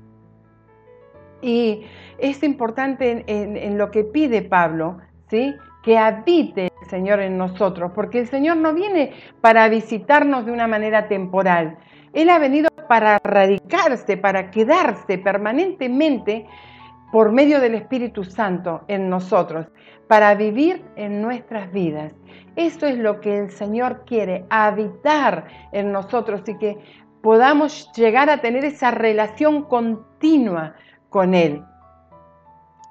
Y 1.42 1.86
es 2.20 2.44
importante 2.44 3.26
en, 3.28 3.78
lo 3.78 3.92
que 3.92 4.04
pide 4.04 4.44
Pablo, 4.44 5.00
¿sí? 5.30 5.56
Que 5.84 5.98
habite 5.98 6.72
Señor 6.88 7.20
en 7.20 7.38
nosotros, 7.38 7.92
porque 7.96 8.20
el 8.20 8.28
Señor 8.28 8.58
no 8.58 8.74
viene 8.74 9.14
para 9.42 9.68
visitarnos 9.68 10.46
de 10.46 10.52
una 10.52 10.68
manera 10.68 11.08
temporal. 11.08 11.78
Él 12.14 12.30
ha 12.30 12.38
venido 12.38 12.70
para 12.88 13.20
radicarse, 13.24 14.16
para 14.16 14.52
quedarse 14.52 15.18
permanentemente 15.18 16.46
por 17.12 17.32
medio 17.32 17.60
del 17.60 17.76
Espíritu 17.76 18.24
Santo 18.24 18.84
en 18.88 19.10
nosotros, 19.10 19.68
para 20.08 20.36
vivir 20.36 20.84
en 20.96 21.22
nuestras 21.22 21.72
vidas. 21.72 22.14
Eso 22.56 22.86
es 22.86 22.98
lo 22.98 23.22
que 23.22 23.38
el 23.38 23.52
Señor 23.52 24.04
quiere, 24.06 24.46
habitar 24.50 25.48
en 25.72 25.92
nosotros 25.92 26.42
y 26.48 26.58
que 26.58 26.78
podamos 27.22 27.92
llegar 27.96 28.30
a 28.30 28.42
tener 28.42 28.66
esa 28.66 28.92
relación 28.92 29.64
continua 29.64 30.76
con 31.10 31.34
Él. 31.34 31.64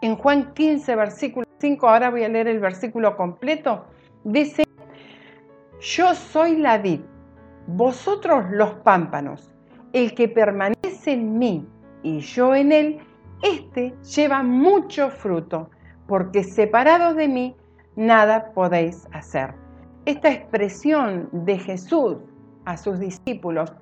En 0.00 0.16
Juan 0.16 0.52
15, 0.54 0.97
versículo 0.97 1.47
5, 1.59 1.88
ahora 1.88 2.11
voy 2.11 2.25
a 2.25 2.28
leer 2.28 2.49
el 2.49 2.61
versículo 2.61 3.16
completo, 3.16 3.87
dice, 4.25 4.64
yo 5.80 6.14
soy 6.14 6.56
la 6.56 6.78
vid, 6.78 7.00
vosotros 7.66 8.44
los 8.50 8.71
pámpanos, 8.76 9.54
el 9.92 10.14
que 10.14 10.28
permanece 10.28 11.12
en 11.12 11.38
mí 11.38 11.66
y 12.02 12.21
yo 12.21 12.54
en 12.54 12.73
él, 12.73 12.99
éste 13.45 13.95
lleva 14.17 14.43
mucho 14.43 15.11
fruto, 15.11 15.71
porque 16.09 16.43
separados 16.43 17.15
de 17.15 17.29
mí 17.29 17.57
nada 17.95 18.53
podéis 18.53 19.07
hacer. 19.13 19.55
Esta 20.07 20.31
expresión 20.31 21.29
de 21.33 21.59
Jesús 21.59 22.17
a 22.65 22.77
sus 22.77 22.99
discípulos 22.99 23.73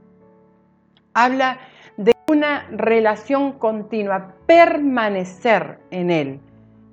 habla 1.15 1.59
de 1.97 2.13
una 2.29 2.67
relación 2.71 3.53
continua, 3.53 4.35
permanecer 4.47 5.79
en 5.91 6.11
Él 6.11 6.41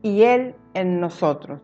y 0.02 0.24
Él 0.24 0.56
en 0.74 1.00
nosotros. 1.00 1.60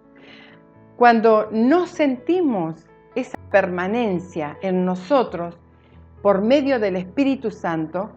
Cuando 0.97 1.49
no 1.51 1.85
sentimos 1.85 2.87
esa 3.15 3.37
permanencia 3.51 4.57
en 4.61 4.85
nosotros 4.85 5.57
por 6.21 6.41
medio 6.41 6.79
del 6.79 6.95
Espíritu 6.95 7.51
Santo, 7.51 8.11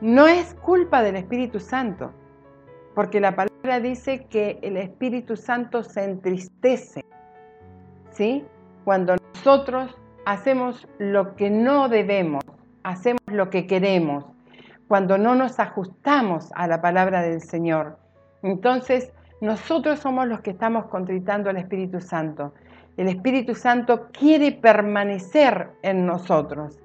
no 0.00 0.28
es 0.28 0.54
culpa 0.54 1.02
del 1.02 1.16
Espíritu 1.16 1.58
Santo, 1.60 2.12
porque 2.94 3.20
la 3.20 3.34
palabra 3.34 3.80
dice 3.80 4.26
que 4.26 4.58
el 4.62 4.76
Espíritu 4.76 5.36
Santo 5.36 5.82
se 5.82 6.04
entristece, 6.04 7.04
¿sí? 8.10 8.44
Cuando 8.84 9.16
nosotros 9.34 9.96
hacemos 10.24 10.86
lo 10.98 11.34
que 11.36 11.50
no 11.50 11.88
debemos, 11.88 12.44
hacemos 12.84 13.22
lo 13.26 13.50
que 13.50 13.66
queremos, 13.66 14.24
cuando 14.86 15.18
no 15.18 15.34
nos 15.34 15.58
ajustamos 15.58 16.50
a 16.54 16.66
la 16.66 16.80
palabra 16.80 17.22
del 17.22 17.40
Señor. 17.40 17.98
Entonces, 18.42 19.12
nosotros 19.40 19.98
somos 19.98 20.26
los 20.26 20.40
que 20.40 20.50
estamos 20.50 20.86
contritando 20.86 21.50
al 21.50 21.56
Espíritu 21.56 22.00
Santo. 22.00 22.54
El 22.96 23.08
Espíritu 23.08 23.54
Santo 23.54 24.08
quiere 24.12 24.52
permanecer 24.52 25.70
en 25.82 26.06
nosotros. 26.06 26.80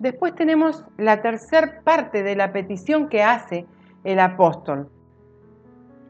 Después 0.00 0.34
tenemos 0.34 0.82
la 0.96 1.20
tercera 1.20 1.82
parte 1.84 2.22
de 2.22 2.34
la 2.34 2.52
petición 2.52 3.10
que 3.10 3.22
hace 3.22 3.66
el 4.02 4.18
apóstol. 4.18 4.90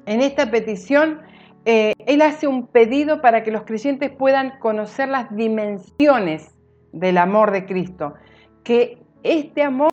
En 0.07 0.21
esta 0.21 0.49
petición, 0.49 1.21
eh, 1.65 1.95
él 2.07 2.23
hace 2.23 2.47
un 2.47 2.69
pedido 2.69 3.21
para 3.21 3.43
que 3.43 3.51
los 3.51 3.65
creyentes 3.65 4.13
puedan 4.13 4.59
conocer 4.61 5.09
las 5.09 5.35
dimensiones 5.35 6.55
del 6.93 7.19
amor 7.19 7.51
de 7.51 7.67
Cristo, 7.67 8.15
que 8.63 9.03
este 9.25 9.65
amor 9.65 9.93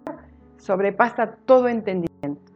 sobrepasa 0.58 1.36
todo 1.46 1.68
entendimiento. 1.68 2.51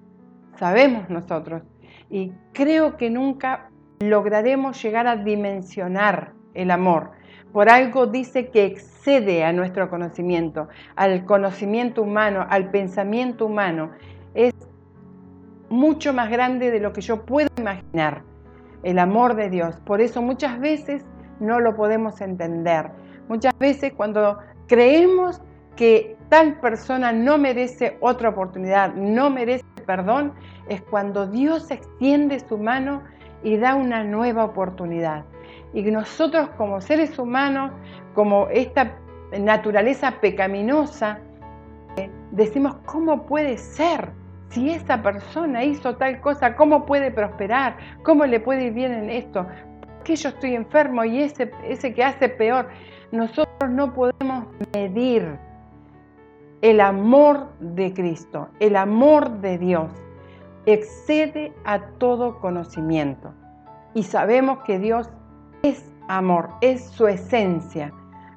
Sabemos 0.60 1.10
nosotros 1.10 1.64
y 2.12 2.34
creo 2.54 2.98
que 2.98 3.10
nunca 3.10 3.72
lograremos 4.00 4.82
llegar 4.82 5.08
a 5.08 5.16
dimensionar 5.16 6.34
el 6.54 6.70
amor. 6.70 7.12
Por 7.54 7.70
algo 7.70 8.08
dice 8.08 8.50
que 8.50 8.66
excede 8.66 9.44
a 9.44 9.52
nuestro 9.52 9.90
conocimiento, 9.90 10.70
al 10.96 11.26
conocimiento 11.26 12.04
humano, 12.04 12.46
al 12.50 12.72
pensamiento 12.72 13.46
humano. 13.46 13.92
Es 14.34 14.54
mucho 15.70 16.14
más 16.14 16.30
grande 16.30 16.72
de 16.72 16.80
lo 16.80 16.94
que 16.94 17.02
yo 17.02 17.26
puedo 17.26 17.50
imaginar, 17.58 18.24
el 18.84 19.00
amor 19.00 19.36
de 19.36 19.50
Dios. 19.50 19.76
Por 19.86 20.02
eso 20.02 20.22
muchas 20.22 20.60
veces 20.60 21.04
no 21.40 21.60
lo 21.60 21.76
podemos 21.76 22.22
entender. 22.22 22.92
Muchas 23.28 23.58
veces 23.58 23.94
cuando 23.94 24.38
creemos 24.68 25.42
que 25.76 26.16
tal 26.30 26.60
persona 26.60 27.12
no 27.12 27.38
merece 27.38 27.98
otra 28.00 28.30
oportunidad, 28.30 28.94
no 28.94 29.30
merece 29.30 29.66
perdón, 29.86 30.34
es 30.70 30.82
cuando 30.82 31.28
Dios 31.28 31.70
extiende 31.72 32.40
su 32.40 32.58
mano 32.58 33.04
y 33.44 33.58
da 33.58 33.76
una 33.76 34.04
nueva 34.04 34.46
oportunidad. 34.46 35.26
Y 35.74 35.84
nosotros 35.84 36.50
como 36.58 36.82
seres 36.82 37.18
humanos, 37.18 37.72
como 38.14 38.48
esta 38.50 38.98
naturaleza 39.40 40.20
pecaminosa, 40.20 41.20
eh, 41.98 42.10
decimos, 42.32 42.76
¿cómo 42.86 43.26
puede 43.26 43.58
ser? 43.58 44.12
Si 44.50 44.70
esa 44.70 45.02
persona 45.02 45.64
hizo 45.64 45.96
tal 45.96 46.20
cosa, 46.20 46.56
¿cómo 46.58 46.86
puede 46.86 47.10
prosperar? 47.10 47.78
¿Cómo 48.04 48.26
le 48.26 48.42
puede 48.42 48.66
ir 48.66 48.74
bien 48.74 48.92
en 48.92 49.10
esto? 49.10 49.46
¿Por 49.46 50.04
qué 50.04 50.16
yo 50.18 50.30
estoy 50.30 50.56
enfermo 50.56 51.06
y 51.06 51.22
ese, 51.22 51.52
ese 51.64 51.94
que 51.94 52.04
hace 52.04 52.28
peor? 52.28 52.68
Nosotros 53.14 53.70
no 53.70 53.94
podemos 53.94 54.48
medir 54.74 55.38
el 56.62 56.82
amor 56.82 57.48
de 57.60 57.94
Cristo, 57.94 58.50
el 58.60 58.76
amor 58.76 59.40
de 59.40 59.58
Dios. 59.58 59.92
Excede 60.66 61.54
a 61.64 61.80
todo 61.98 62.40
conocimiento. 62.40 63.34
Y 63.94 64.04
sabemos 64.04 64.60
que 64.60 64.80
Dios 64.80 65.10
es 65.64 65.92
amor, 66.08 66.50
es 66.62 66.84
su 66.86 67.08
esencia. 67.08 67.94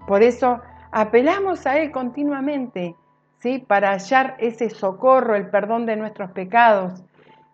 Por 0.07 0.23
eso 0.23 0.61
apelamos 0.93 1.67
a 1.67 1.79
Él 1.79 1.91
continuamente, 1.91 2.95
¿sí? 3.39 3.59
Para 3.59 3.93
hallar 3.93 4.37
ese 4.39 4.71
socorro, 4.71 5.35
el 5.35 5.51
perdón 5.51 5.87
de 5.87 5.97
nuestros 5.97 6.31
pecados. 6.33 7.03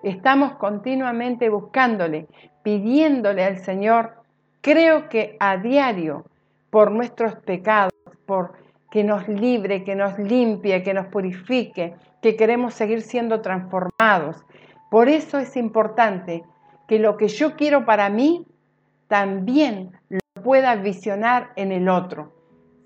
Estamos 0.03 0.53
continuamente 0.57 1.49
buscándole, 1.49 2.27
pidiéndole 2.63 3.45
al 3.45 3.59
Señor, 3.59 4.15
creo 4.61 5.09
que 5.09 5.37
a 5.41 5.57
diario, 5.57 6.25
por 6.71 6.91
nuestros 6.91 7.35
pecados, 7.37 7.93
por 8.27 8.53
que 8.91 9.05
nos 9.05 9.29
libre, 9.29 9.85
que 9.85 9.95
nos 9.95 10.19
limpie, 10.19 10.83
que 10.83 10.95
nos 10.95 11.07
purifique, 11.07 11.95
que 12.23 12.37
queremos 12.37 12.75
seguir 12.75 13.03
siendo 13.03 13.41
transformados. 13.41 14.45
Por 14.91 15.09
eso 15.09 15.39
es 15.39 15.57
importante 15.57 16.45
que 16.89 16.99
lo 16.99 17.17
que 17.17 17.29
yo 17.29 17.55
quiero 17.55 17.85
para 17.85 18.09
mí, 18.09 18.45
también 19.11 19.91
lo 20.09 20.21
pueda 20.43 20.77
visionar 20.77 21.51
en 21.57 21.73
el 21.73 21.89
otro. 21.89 22.33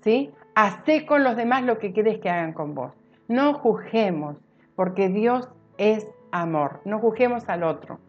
¿sí? 0.01 0.33
Hacé 0.55 1.05
con 1.05 1.23
los 1.23 1.35
demás 1.35 1.63
lo 1.63 1.77
que 1.77 1.93
quieres 1.93 2.17
que 2.17 2.31
hagan 2.31 2.51
con 2.51 2.73
vos. 2.73 2.93
No 3.27 3.53
juzguemos, 3.53 4.35
porque 4.75 5.07
Dios 5.07 5.47
es 5.77 6.07
amor. 6.31 6.81
No 6.83 6.97
juzguemos 6.97 7.47
al 7.47 7.61
otro. 7.61 7.99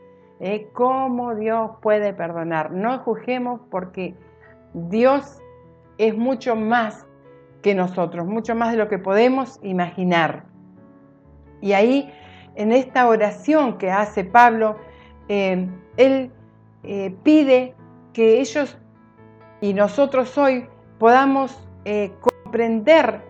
¿eh? 0.40 0.66
¿Cómo 0.72 1.34
Dios 1.34 1.72
puede 1.82 2.14
perdonar? 2.14 2.72
No 2.72 2.98
juzguemos 3.00 3.60
porque 3.70 4.14
Dios 4.72 5.38
es 5.98 6.16
mucho 6.16 6.56
más 6.56 7.06
que 7.60 7.74
nosotros, 7.74 8.26
mucho 8.26 8.54
más 8.54 8.72
de 8.72 8.78
lo 8.78 8.88
que 8.88 8.98
podemos 8.98 9.60
imaginar. 9.62 10.44
Y 11.60 11.74
ahí, 11.74 12.10
en 12.54 12.72
esta 12.72 13.08
oración 13.08 13.76
que 13.76 13.90
hace 13.90 14.24
Pablo, 14.24 14.78
eh, 15.28 15.68
él 15.98 16.30
eh, 16.82 17.14
pide 17.22 17.75
que 18.16 18.40
ellos 18.40 18.78
y 19.60 19.74
nosotros 19.74 20.38
hoy 20.38 20.66
podamos 20.98 21.54
eh, 21.84 22.12
comprender 22.18 23.20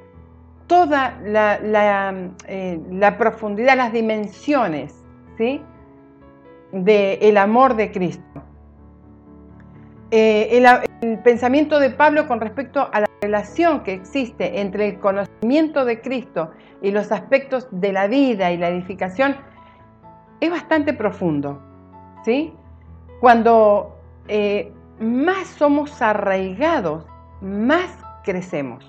toda 0.68 1.18
eh, 1.24 2.80
la, 2.92 3.18
profundidad, 3.18 3.76
las 3.76 3.92
dimensiones 3.92 4.94
¿sí? 5.38 5.60
del 6.70 7.36
amor 7.36 7.74
de 7.74 7.90
Cristo. 7.90 8.44
Eh, 10.12 10.56
el, 11.02 11.18
pensamiento 11.18 11.80
de 11.80 11.90
Pablo 11.90 12.28
con 12.28 12.40
respecto 12.40 12.88
a 12.92 13.00
la 13.00 13.10
relación 13.20 13.82
que 13.82 13.92
existe 13.92 14.60
entre 14.60 14.86
el 14.86 15.00
conocimiento 15.00 15.84
de 15.84 16.00
Cristo 16.00 16.52
y 16.80 16.92
los 16.92 17.10
aspectos 17.10 17.66
de 17.72 17.92
la 17.92 18.06
vida 18.06 18.52
y 18.52 18.56
la 18.56 18.68
edificación 18.68 19.34
es 20.38 20.48
bastante 20.48 20.92
profundo. 20.92 21.60
¿sí? 22.24 22.54
Cuando 23.18 23.96
más 24.98 25.48
somos 25.48 26.00
arraigados, 26.00 27.06
más 27.40 27.90
crecemos. 28.24 28.84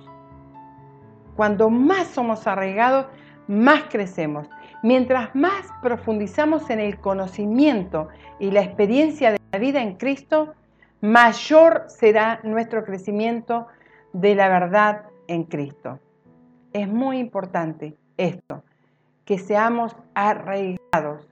Cuando 1.36 1.70
más 1.70 2.08
somos 2.08 2.48
arraigados, 2.48 3.08
más 3.48 3.84
crecemos. 3.90 4.50
Mientras 4.84 5.34
más 5.36 5.68
profundizamos 5.82 6.70
en 6.70 6.80
el 6.80 7.00
conocimiento 7.00 8.10
y 8.40 8.52
la 8.52 8.62
experiencia 8.62 9.32
de 9.32 9.40
la 9.52 9.60
vida 9.60 9.82
en 9.82 9.96
Cristo, 9.96 10.54
mayor 11.02 11.86
será 11.88 12.40
nuestro 12.44 12.84
crecimiento 12.84 13.68
de 14.14 14.36
la 14.36 14.50
verdad 14.50 15.06
en 15.28 15.44
Cristo. 15.44 16.00
Es 16.74 16.88
muy 16.88 17.18
importante 17.18 17.98
esto, 18.18 18.64
que 19.26 19.38
seamos 19.38 19.96
arraigados. 20.14 21.28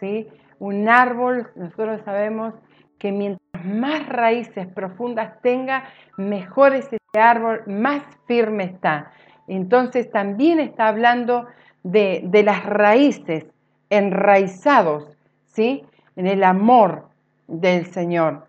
¿sí? 0.00 0.28
Un 0.58 0.88
árbol, 0.88 1.50
nosotros 1.56 2.00
sabemos 2.04 2.54
que 2.98 3.12
mientras 3.12 3.47
más 3.64 4.06
raíces 4.08 4.66
profundas 4.66 5.40
tenga, 5.42 5.84
mejor 6.16 6.74
es 6.74 6.86
ese 6.86 7.20
árbol, 7.20 7.62
más 7.66 8.02
firme 8.26 8.64
está. 8.64 9.12
Entonces 9.46 10.10
también 10.10 10.60
está 10.60 10.88
hablando 10.88 11.46
de, 11.82 12.28
las 12.44 12.64
raíces 12.64 13.46
enraizados, 13.90 15.16
¿sí? 15.46 15.84
En 16.16 16.26
el 16.26 16.44
amor 16.44 17.08
del 17.46 17.86
Señor. 17.86 18.46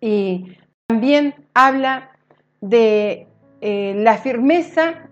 Y 0.00 0.56
también 0.86 1.34
habla 1.54 2.10
de 2.60 3.26
eh, 3.60 3.94
la 3.96 4.16
firmeza 4.16 5.08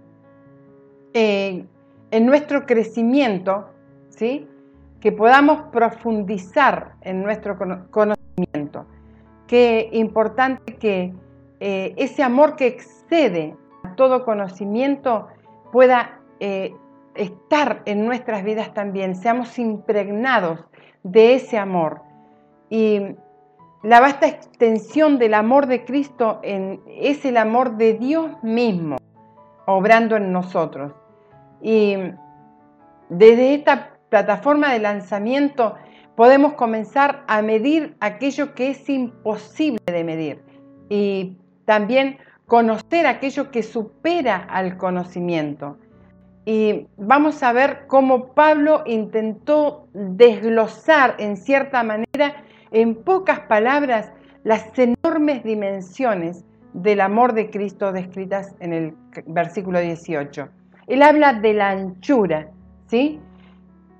eh, 1.12 1.64
en 2.10 2.26
nuestro 2.26 2.64
crecimiento, 2.64 3.70
¿sí? 4.08 4.46
Que 5.00 5.12
podamos 5.12 5.70
profundizar 5.70 6.94
en 7.02 7.22
nuestro 7.22 7.58
conocimiento 7.58 8.17
Qué 9.48 9.88
importante 9.92 10.76
que 10.76 11.14
eh, 11.58 11.94
ese 11.96 12.22
amor 12.22 12.54
que 12.54 12.66
excede 12.66 13.56
a 13.82 13.94
todo 13.96 14.24
conocimiento 14.24 15.26
pueda 15.72 16.20
eh, 16.38 16.74
estar 17.14 17.82
en 17.86 18.04
nuestras 18.06 18.44
vidas 18.44 18.72
también, 18.74 19.16
seamos 19.16 19.58
impregnados 19.58 20.64
de 21.02 21.34
ese 21.34 21.58
amor. 21.58 22.02
Y 22.68 23.00
la 23.82 24.00
vasta 24.00 24.28
extensión 24.28 25.18
del 25.18 25.34
amor 25.34 25.66
de 25.66 25.84
Cristo 25.84 26.40
es 26.42 27.24
el 27.24 27.36
amor 27.38 27.76
de 27.76 27.94
Dios 27.94 28.30
mismo, 28.42 28.96
obrando 29.66 30.16
en 30.16 30.30
nosotros. 30.30 30.92
Y 31.62 31.96
desde 33.08 33.54
esta 33.54 33.94
plataforma 34.10 34.72
de 34.72 34.80
lanzamiento 34.80 35.74
podemos 36.18 36.54
comenzar 36.54 37.22
a 37.28 37.42
medir 37.42 37.94
aquello 38.00 38.52
que 38.56 38.70
es 38.70 38.88
imposible 38.88 39.78
de 39.86 40.02
medir 40.02 40.42
y 40.88 41.36
también 41.64 42.18
conocer 42.46 43.06
aquello 43.06 43.52
que 43.52 43.62
supera 43.62 44.38
al 44.50 44.76
conocimiento. 44.78 45.78
Y 46.44 46.88
vamos 46.96 47.44
a 47.44 47.52
ver 47.52 47.86
cómo 47.86 48.34
Pablo 48.34 48.82
intentó 48.84 49.86
desglosar 49.92 51.14
en 51.20 51.36
cierta 51.36 51.84
manera, 51.84 52.42
en 52.72 52.96
pocas 52.96 53.38
palabras, 53.38 54.10
las 54.42 54.72
enormes 54.76 55.44
dimensiones 55.44 56.44
del 56.72 57.00
amor 57.00 57.32
de 57.32 57.48
Cristo 57.48 57.92
descritas 57.92 58.56
en 58.58 58.72
el 58.72 58.94
versículo 59.28 59.78
18. 59.78 60.48
Él 60.88 61.02
habla 61.02 61.34
de 61.34 61.54
la 61.54 61.70
anchura, 61.70 62.50
¿sí? 62.88 63.20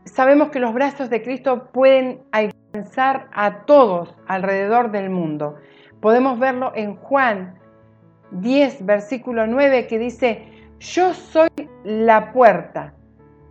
Sabemos 0.04 0.50
que 0.50 0.60
los 0.60 0.72
brazos 0.72 1.10
de 1.10 1.22
Cristo 1.22 1.70
pueden 1.72 2.22
alcanzar 2.32 3.28
a 3.32 3.64
todos 3.66 4.14
alrededor 4.26 4.90
del 4.90 5.10
mundo. 5.10 5.56
Podemos 6.00 6.38
verlo 6.38 6.72
en 6.74 6.96
Juan 6.96 7.58
10, 8.30 8.84
versículo 8.86 9.46
9, 9.46 9.86
que 9.86 9.98
dice, 9.98 10.44
yo 10.80 11.14
soy 11.14 11.48
la 11.84 12.32
puerta, 12.32 12.94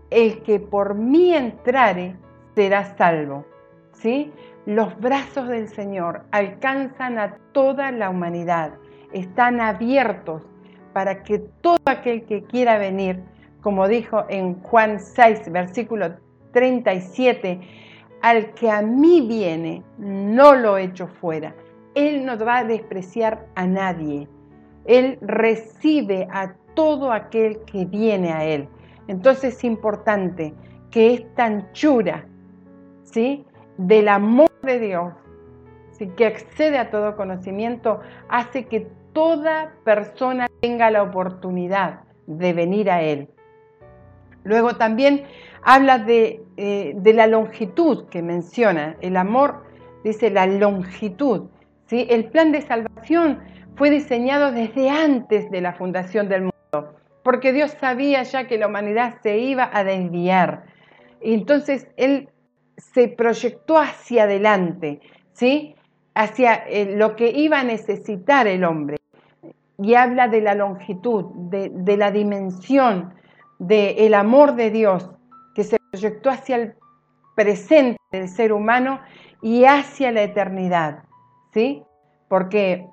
el 0.09 0.41
que 0.43 0.59
por 0.59 0.95
mí 0.95 1.33
entrare 1.33 2.15
será 2.55 2.95
salvo. 2.95 3.45
¿Sí? 3.93 4.31
Los 4.65 4.99
brazos 4.99 5.47
del 5.47 5.69
Señor 5.69 6.23
alcanzan 6.31 7.17
a 7.17 7.37
toda 7.53 7.91
la 7.91 8.09
humanidad, 8.09 8.73
están 9.13 9.61
abiertos 9.61 10.43
para 10.93 11.23
que 11.23 11.39
todo 11.61 11.77
aquel 11.85 12.25
que 12.25 12.43
quiera 12.43 12.77
venir, 12.77 13.23
como 13.61 13.87
dijo 13.87 14.25
en 14.29 14.61
Juan 14.61 14.99
6, 14.99 15.51
versículo 15.51 16.15
37, 16.57 17.59
al 18.23 18.55
que 18.55 18.71
a 18.71 18.81
mí 18.81 19.21
viene, 19.27 19.83
no 19.99 20.55
lo 20.55 20.79
echo 20.79 21.05
fuera. 21.05 21.53
Él 21.93 22.25
no 22.25 22.35
va 22.35 22.57
a 22.57 22.63
despreciar 22.63 23.45
a 23.53 23.67
nadie. 23.67 24.27
Él 24.85 25.19
recibe 25.21 26.27
a 26.31 26.55
todo 26.73 27.11
aquel 27.11 27.59
que 27.65 27.85
viene 27.85 28.31
a 28.31 28.43
Él. 28.43 28.67
Entonces 29.07 29.57
es 29.57 29.63
importante 29.63 30.55
que 30.89 31.13
esta 31.13 31.45
anchura 31.45 32.25
¿sí? 33.03 33.45
del 33.77 34.07
amor 34.07 34.49
de 34.63 34.79
Dios, 34.79 35.13
¿sí? 35.91 36.07
que 36.17 36.25
accede 36.25 36.79
a 36.79 36.89
todo 36.89 37.15
conocimiento, 37.15 37.99
hace 38.29 38.65
que 38.65 38.87
toda 39.13 39.75
persona 39.83 40.47
tenga 40.61 40.89
la 40.89 41.03
oportunidad 41.03 41.99
de 42.25 42.53
venir 42.53 42.89
a 42.89 43.03
Él. 43.03 43.29
Luego 44.43 44.77
también 44.77 45.25
habla 45.67 45.99
de, 45.99 46.41
eh, 46.55 46.93
de 46.95 47.13
la 47.13 47.27
longitud 47.27 48.07
que 48.07 48.21
menciona. 48.21 48.95
El 49.01 49.17
amor 49.17 49.65
dice 50.05 50.29
la 50.29 50.47
longitud. 50.47 51.49
¿sí? 51.87 52.07
El 52.09 52.29
plan 52.29 52.53
de 52.53 52.61
salvación 52.61 53.39
fue 53.75 53.89
diseñado 53.89 54.53
desde 54.53 54.89
antes 54.89 55.51
de 55.51 55.59
la 55.59 55.73
fundación 55.73 56.29
del 56.29 56.43
mundo, 56.43 56.95
porque 57.21 57.51
Dios 57.51 57.71
sabía 57.81 58.23
ya 58.23 58.47
que 58.47 58.57
la 58.57 58.67
humanidad 58.67 59.15
se 59.21 59.39
iba 59.39 59.69
a 59.73 59.83
desviar. 59.83 60.63
Entonces 61.19 61.89
Él 61.97 62.29
se 62.77 63.09
proyectó 63.09 63.77
hacia 63.77 64.23
adelante, 64.23 65.01
¿sí? 65.33 65.75
hacia 66.15 66.55
eh, 66.69 66.95
lo 66.95 67.17
que 67.17 67.31
iba 67.31 67.59
a 67.59 67.65
necesitar 67.65 68.47
el 68.47 68.63
hombre. 68.63 68.95
Y 69.77 69.95
habla 69.95 70.29
de 70.29 70.39
la 70.39 70.55
longitud, 70.55 71.25
de, 71.49 71.97
la 71.97 72.09
dimensión 72.09 73.13
del 73.59 74.13
amor 74.13 74.55
de 74.55 74.71
Dios 74.71 75.11
proyectó 75.97 76.29
hacia 76.29 76.57
el 76.57 76.75
presente 77.35 77.99
del 78.11 78.29
ser 78.29 78.53
humano 78.53 78.99
y 79.41 79.65
hacia 79.65 80.11
la 80.11 80.21
eternidad. 80.21 81.03
¿sí? 81.53 81.83
Porque 82.27 82.85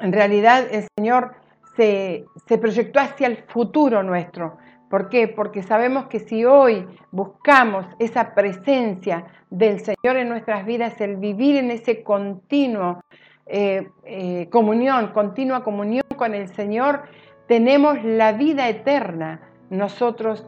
en 0.00 0.12
realidad 0.12 0.66
el 0.70 0.86
Señor 0.96 1.34
se, 1.76 2.24
proyectó 2.46 3.00
hacia 3.00 3.26
el 3.26 3.38
futuro 3.48 4.02
nuestro. 4.02 4.58
¿Por 4.88 5.08
qué? 5.08 5.26
Porque 5.28 5.62
sabemos 5.62 6.06
que 6.06 6.20
si 6.20 6.44
hoy 6.44 6.86
buscamos 7.10 7.84
esa 7.98 8.34
presencia 8.34 9.26
del 9.50 9.80
Señor 9.80 10.16
en 10.16 10.28
nuestras 10.28 10.64
vidas, 10.64 11.00
el 11.00 11.16
vivir 11.16 11.56
en 11.56 11.70
ese 11.72 12.02
continuo 12.04 13.02
eh, 13.46 13.88
eh, 14.04 14.48
comunión, 14.50 15.08
continua 15.08 15.64
comunión 15.64 16.06
con 16.16 16.34
el 16.34 16.48
Señor, 16.48 17.02
tenemos 17.48 18.02
la 18.04 18.32
vida 18.32 18.68
eterna 18.68 19.40
nosotros 19.70 20.46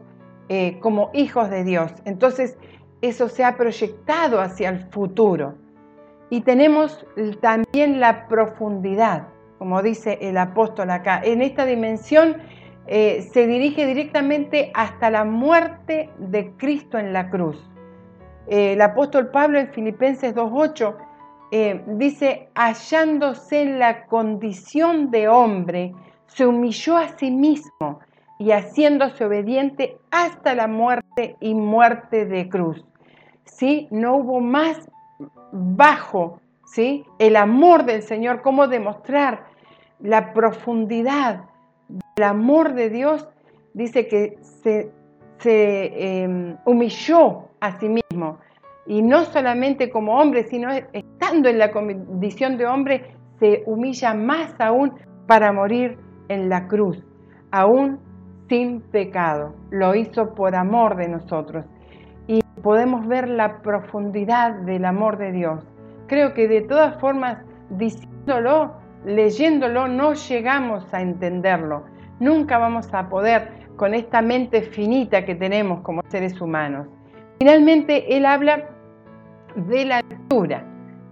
eh, 0.51 0.77
como 0.81 1.09
hijos 1.13 1.49
de 1.49 1.63
Dios. 1.63 1.93
Entonces, 2.05 2.57
eso 3.01 3.29
se 3.29 3.43
ha 3.43 3.55
proyectado 3.55 4.41
hacia 4.41 4.69
el 4.69 4.79
futuro. 4.91 5.55
Y 6.29 6.41
tenemos 6.41 7.05
también 7.41 7.99
la 7.99 8.27
profundidad 8.27 9.27
como 9.61 9.83
dice 9.83 10.17
el 10.21 10.39
apóstol 10.39 10.89
acá. 10.89 11.21
En 11.23 11.43
esta 11.43 11.67
dimensión 11.67 12.37
eh, 12.87 13.29
se 13.31 13.45
dirige 13.45 13.85
directamente 13.85 14.71
hasta 14.73 15.11
la 15.11 15.23
muerte 15.23 16.09
de 16.17 16.53
Cristo 16.57 16.97
en 16.97 17.13
la 17.13 17.29
cruz. 17.29 17.69
Eh, 18.47 18.73
el 18.73 18.81
apóstol 18.81 19.29
Pablo 19.29 19.59
en 19.59 19.67
Filipenses 19.67 20.33
2.8 20.33 20.95
eh, 21.51 21.83
dice, 21.89 22.49
hallándose 22.55 23.61
en 23.61 23.77
la 23.77 24.07
condición 24.07 25.11
de 25.11 25.27
hombre, 25.27 25.93
se 26.25 26.47
humilló 26.47 26.97
a 26.97 27.09
sí 27.09 27.29
mismo 27.29 27.99
y 28.41 28.53
haciéndose 28.53 29.23
obediente 29.23 29.99
hasta 30.09 30.55
la 30.55 30.67
muerte 30.67 31.35
y 31.39 31.53
muerte 31.53 32.25
de 32.25 32.49
cruz. 32.49 32.83
¿Sí? 33.43 33.87
No 33.91 34.15
hubo 34.15 34.39
más 34.39 34.89
bajo 35.51 36.41
¿sí? 36.65 37.05
el 37.19 37.35
amor 37.35 37.85
del 37.85 38.01
Señor, 38.01 38.41
cómo 38.41 38.67
demostrar 38.67 39.45
la 39.99 40.33
profundidad 40.33 41.43
del 41.87 42.23
amor 42.23 42.73
de 42.73 42.89
Dios, 42.89 43.27
dice 43.75 44.07
que 44.07 44.37
se, 44.41 44.91
em, 45.43 46.57
humilló 46.65 47.49
a 47.59 47.79
sí 47.79 47.89
mismo. 47.89 48.39
Y 48.87 49.03
no 49.03 49.25
solamente 49.25 49.91
como 49.91 50.17
hombre, 50.17 50.45
sino 50.45 50.71
estando 50.93 51.47
en 51.47 51.59
la 51.59 51.71
condición 51.71 52.57
de 52.57 52.65
hombre, 52.65 53.13
se 53.39 53.61
humilla 53.67 54.15
más 54.15 54.59
aún 54.59 54.93
para 55.27 55.51
morir 55.51 55.99
en 56.27 56.49
la 56.49 56.67
cruz, 56.67 57.05
aún 57.51 57.99
sin 58.51 58.81
pecado. 58.81 59.55
Lo 59.69 59.95
hizo 59.95 60.35
por 60.35 60.55
amor 60.55 60.97
de 60.97 61.07
nosotros. 61.07 61.63
Y 62.27 62.41
podemos 62.61 63.07
ver 63.07 63.29
la 63.29 63.61
profundidad 63.61 64.51
del 64.65 64.83
amor 64.83 65.17
de 65.17 65.31
Dios. 65.31 65.63
Creo 66.07 66.33
que 66.33 66.49
de 66.49 66.59
todas 66.59 66.99
formas, 66.99 67.37
diciéndolo, 67.69 68.73
leyéndolo 69.05 69.87
no 69.87 70.15
llegamos 70.15 70.93
a 70.93 71.01
entenderlo. 71.01 71.85
Nunca 72.19 72.57
vamos 72.57 72.93
a 72.93 73.07
poder 73.07 73.47
con 73.77 73.93
esta 73.93 74.21
mente 74.21 74.63
finita 74.63 75.23
que 75.23 75.35
tenemos 75.35 75.79
como 75.79 76.01
seres 76.09 76.41
humanos. 76.41 76.87
Finalmente, 77.39 78.17
él 78.17 78.25
habla 78.25 78.65
de 79.55 79.85
la 79.85 79.99
altura, 79.99 80.65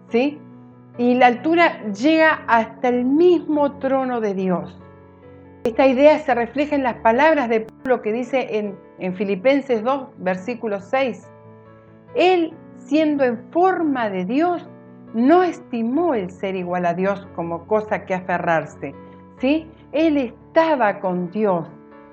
¿sí? 0.10 0.38
Y 0.98 1.16
la 1.16 1.28
altura 1.28 1.86
llega 1.94 2.42
hasta 2.48 2.90
el 2.90 3.06
mismo 3.06 3.80
trono 3.80 4.20
de 4.20 4.34
Dios. 4.34 4.78
Esta 5.70 5.86
idea 5.86 6.18
se 6.18 6.34
refleja 6.34 6.76
en 6.76 6.82
las 6.82 6.96
palabras 6.96 7.48
de 7.48 7.62
Pablo 7.62 8.02
que 8.02 8.12
dice 8.12 8.58
en, 8.58 8.76
en 8.98 9.14
Filipenses 9.14 9.84
2, 9.84 10.08
versículo 10.18 10.82
6. 10.82 11.30
Él, 12.16 12.56
siendo 12.78 13.24
en 13.24 13.38
forma 13.52 14.10
de 14.10 14.26
Dios, 14.26 14.68
no 15.14 15.44
estimó 15.44 16.16
el 16.16 16.32
ser 16.32 16.56
igual 16.56 16.88
a 16.88 16.96
Dios 16.96 17.28
como 17.36 17.68
cosa 17.68 18.04
que 18.06 18.16
aferrarse, 18.16 18.96
¿sí? 19.38 19.70
Él 19.92 20.18
estaba 20.18 21.00
con 21.02 21.30
Dios, 21.30 21.68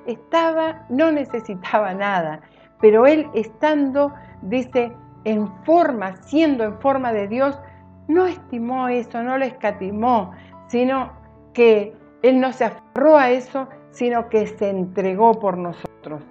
estaba, 0.05 0.85
no 0.91 1.11
necesitaba 1.11 1.95
nada, 1.95 2.43
pero 2.83 3.07
él 3.07 3.27
estando, 3.33 4.13
dice, 4.43 4.93
en 5.25 5.51
forma, 5.65 6.17
siendo 6.25 6.63
en 6.63 6.79
forma 6.79 7.11
de 7.11 7.27
Dios, 7.27 7.59
no 8.07 8.27
estimó 8.27 8.89
eso, 8.89 9.23
no 9.23 9.39
lo 9.39 9.47
escatimó, 9.47 10.33
sino 10.69 11.11
que 11.55 11.97
él 12.29 12.41
no 12.41 12.53
se 12.53 12.65
aferró 12.65 13.17
a 13.17 13.31
eso, 13.31 13.69
sino 13.91 14.29
que 14.29 14.47
se 14.47 14.69
entregó 14.71 15.39
por 15.39 15.57
nosotros. 15.57 16.23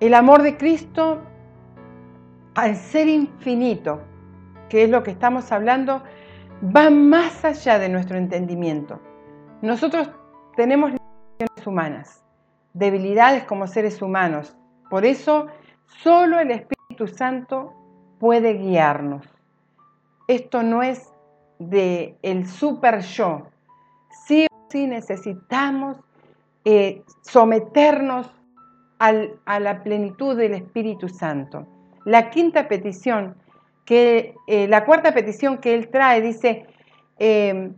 El 0.00 0.14
amor 0.14 0.42
de 0.42 0.56
Cristo, 0.56 1.20
al 2.54 2.76
ser 2.76 3.08
infinito, 3.08 4.00
que 4.68 4.84
es 4.84 4.90
lo 4.90 5.02
que 5.02 5.10
estamos 5.10 5.50
hablando, 5.52 6.02
va 6.64 6.90
más 6.90 7.44
allá 7.44 7.78
de 7.78 7.88
nuestro 7.88 8.16
entendimiento. 8.16 9.00
Nosotros 9.62 10.10
tenemos 10.56 10.92
limitaciones 10.92 11.66
humanas, 11.66 12.24
debilidades 12.72 13.44
como 13.44 13.66
seres 13.66 14.00
humanos. 14.02 14.56
Por 14.90 15.04
eso, 15.04 15.46
solo 15.86 16.38
el 16.38 16.50
Espíritu 16.50 17.08
Santo 17.08 17.72
puede 18.18 18.54
guiarnos. 18.54 19.26
Esto 20.28 20.62
no 20.62 20.82
es 20.82 21.12
de 21.58 22.16
el 22.22 22.46
super 22.46 23.00
yo. 23.00 23.46
Sí 24.68 24.86
necesitamos 24.86 25.98
eh, 26.64 27.02
someternos 27.22 28.30
a 28.98 29.60
la 29.60 29.82
plenitud 29.82 30.36
del 30.36 30.54
Espíritu 30.54 31.08
Santo. 31.08 31.66
La 32.06 32.30
quinta 32.30 32.68
petición 32.68 33.34
que 33.84 34.34
eh, 34.46 34.66
la 34.68 34.84
cuarta 34.84 35.12
petición 35.12 35.58
que 35.58 35.74
él 35.74 35.88
trae 35.90 36.20
dice, 36.20 36.66
em, 37.18 37.74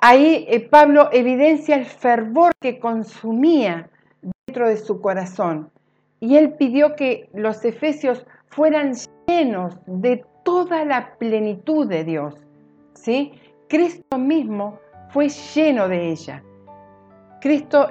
ahí 0.00 0.44
eh, 0.48 0.60
Pablo 0.68 1.08
evidencia 1.12 1.76
el 1.76 1.86
fervor 1.86 2.52
que 2.60 2.78
consumía 2.78 3.88
dentro 4.46 4.68
de 4.68 4.76
su 4.76 5.00
corazón. 5.00 5.70
Y 6.20 6.36
él 6.36 6.52
pidió 6.54 6.94
que 6.94 7.28
los 7.34 7.64
efesios 7.64 8.26
fueran 8.48 8.92
llenos 9.26 9.78
de 9.86 10.24
toda 10.44 10.84
la 10.84 11.16
plenitud 11.16 11.86
de 11.86 12.04
Dios. 12.04 12.34
¿sí? 12.94 13.32
Cristo 13.68 14.18
mismo 14.18 14.78
fue 15.12 15.28
lleno 15.28 15.88
de 15.88 16.10
ella. 16.10 16.42
Cristo 17.40 17.88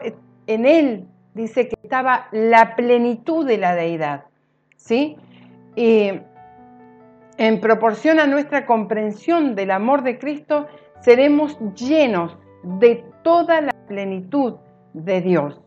en 0.47 0.65
él 0.65 1.07
dice 1.33 1.67
que 1.67 1.75
estaba 1.83 2.27
la 2.31 2.75
plenitud 2.75 3.45
de 3.45 3.57
la 3.57 3.75
deidad. 3.75 4.25
¿sí? 4.75 5.15
Y 5.75 6.11
en 7.37 7.61
proporción 7.61 8.19
a 8.19 8.27
nuestra 8.27 8.65
comprensión 8.65 9.55
del 9.55 9.71
amor 9.71 10.03
de 10.03 10.17
Cristo, 10.19 10.67
seremos 10.99 11.57
llenos 11.75 12.37
de 12.63 13.03
toda 13.23 13.61
la 13.61 13.73
plenitud 13.87 14.55
de 14.93 15.21
Dios. 15.21 15.61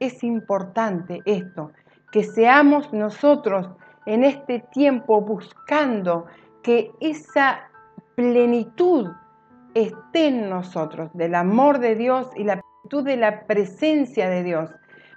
Es 0.00 0.22
importante 0.22 1.20
esto, 1.24 1.72
que 2.12 2.24
seamos 2.24 2.92
nosotros 2.92 3.68
en 4.06 4.24
este 4.24 4.60
tiempo 4.72 5.20
buscando 5.20 6.26
que 6.62 6.90
esa 7.00 7.60
plenitud 8.14 9.08
esté 9.82 10.28
en 10.28 10.48
nosotros, 10.48 11.10
del 11.14 11.34
amor 11.34 11.78
de 11.78 11.94
Dios 11.94 12.30
y 12.36 12.44
la 12.44 12.60
plenitud 12.60 13.04
de 13.04 13.16
la 13.16 13.46
presencia 13.46 14.28
de 14.28 14.42
Dios, 14.42 14.70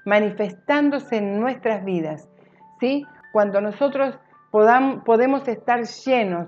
manifestándose 0.06 1.17
en 1.17 1.39
nuestras 1.39 1.84
vidas. 1.86 2.30
¿sí? 2.80 3.06
Cuando 3.34 3.62
nosotros 3.62 4.17
podamos, 4.52 5.04
podemos 5.04 5.47
estar 5.47 5.84
llenos, 5.84 6.47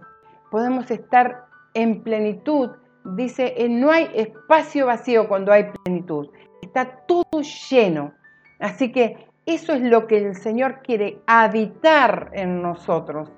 podemos 0.51 0.89
estar 0.91 1.45
en 1.73 2.03
plenitud, 2.03 2.71
dice, 3.15 3.53
eh, 3.57 3.69
no 3.69 3.91
hay 3.91 4.09
espacio 4.13 4.85
vacío 4.85 5.27
cuando 5.27 5.51
hay 5.51 5.71
plenitud, 5.83 6.29
está 6.61 7.05
todo 7.07 7.41
lleno. 7.69 8.13
Así 8.59 8.91
que 8.91 9.27
eso 9.45 9.73
es 9.73 9.81
lo 9.81 10.07
que 10.07 10.17
el 10.17 10.35
Señor 10.35 10.81
quiere 10.83 11.21
habitar 11.27 12.29
en 12.33 12.61
nosotros 12.61 13.29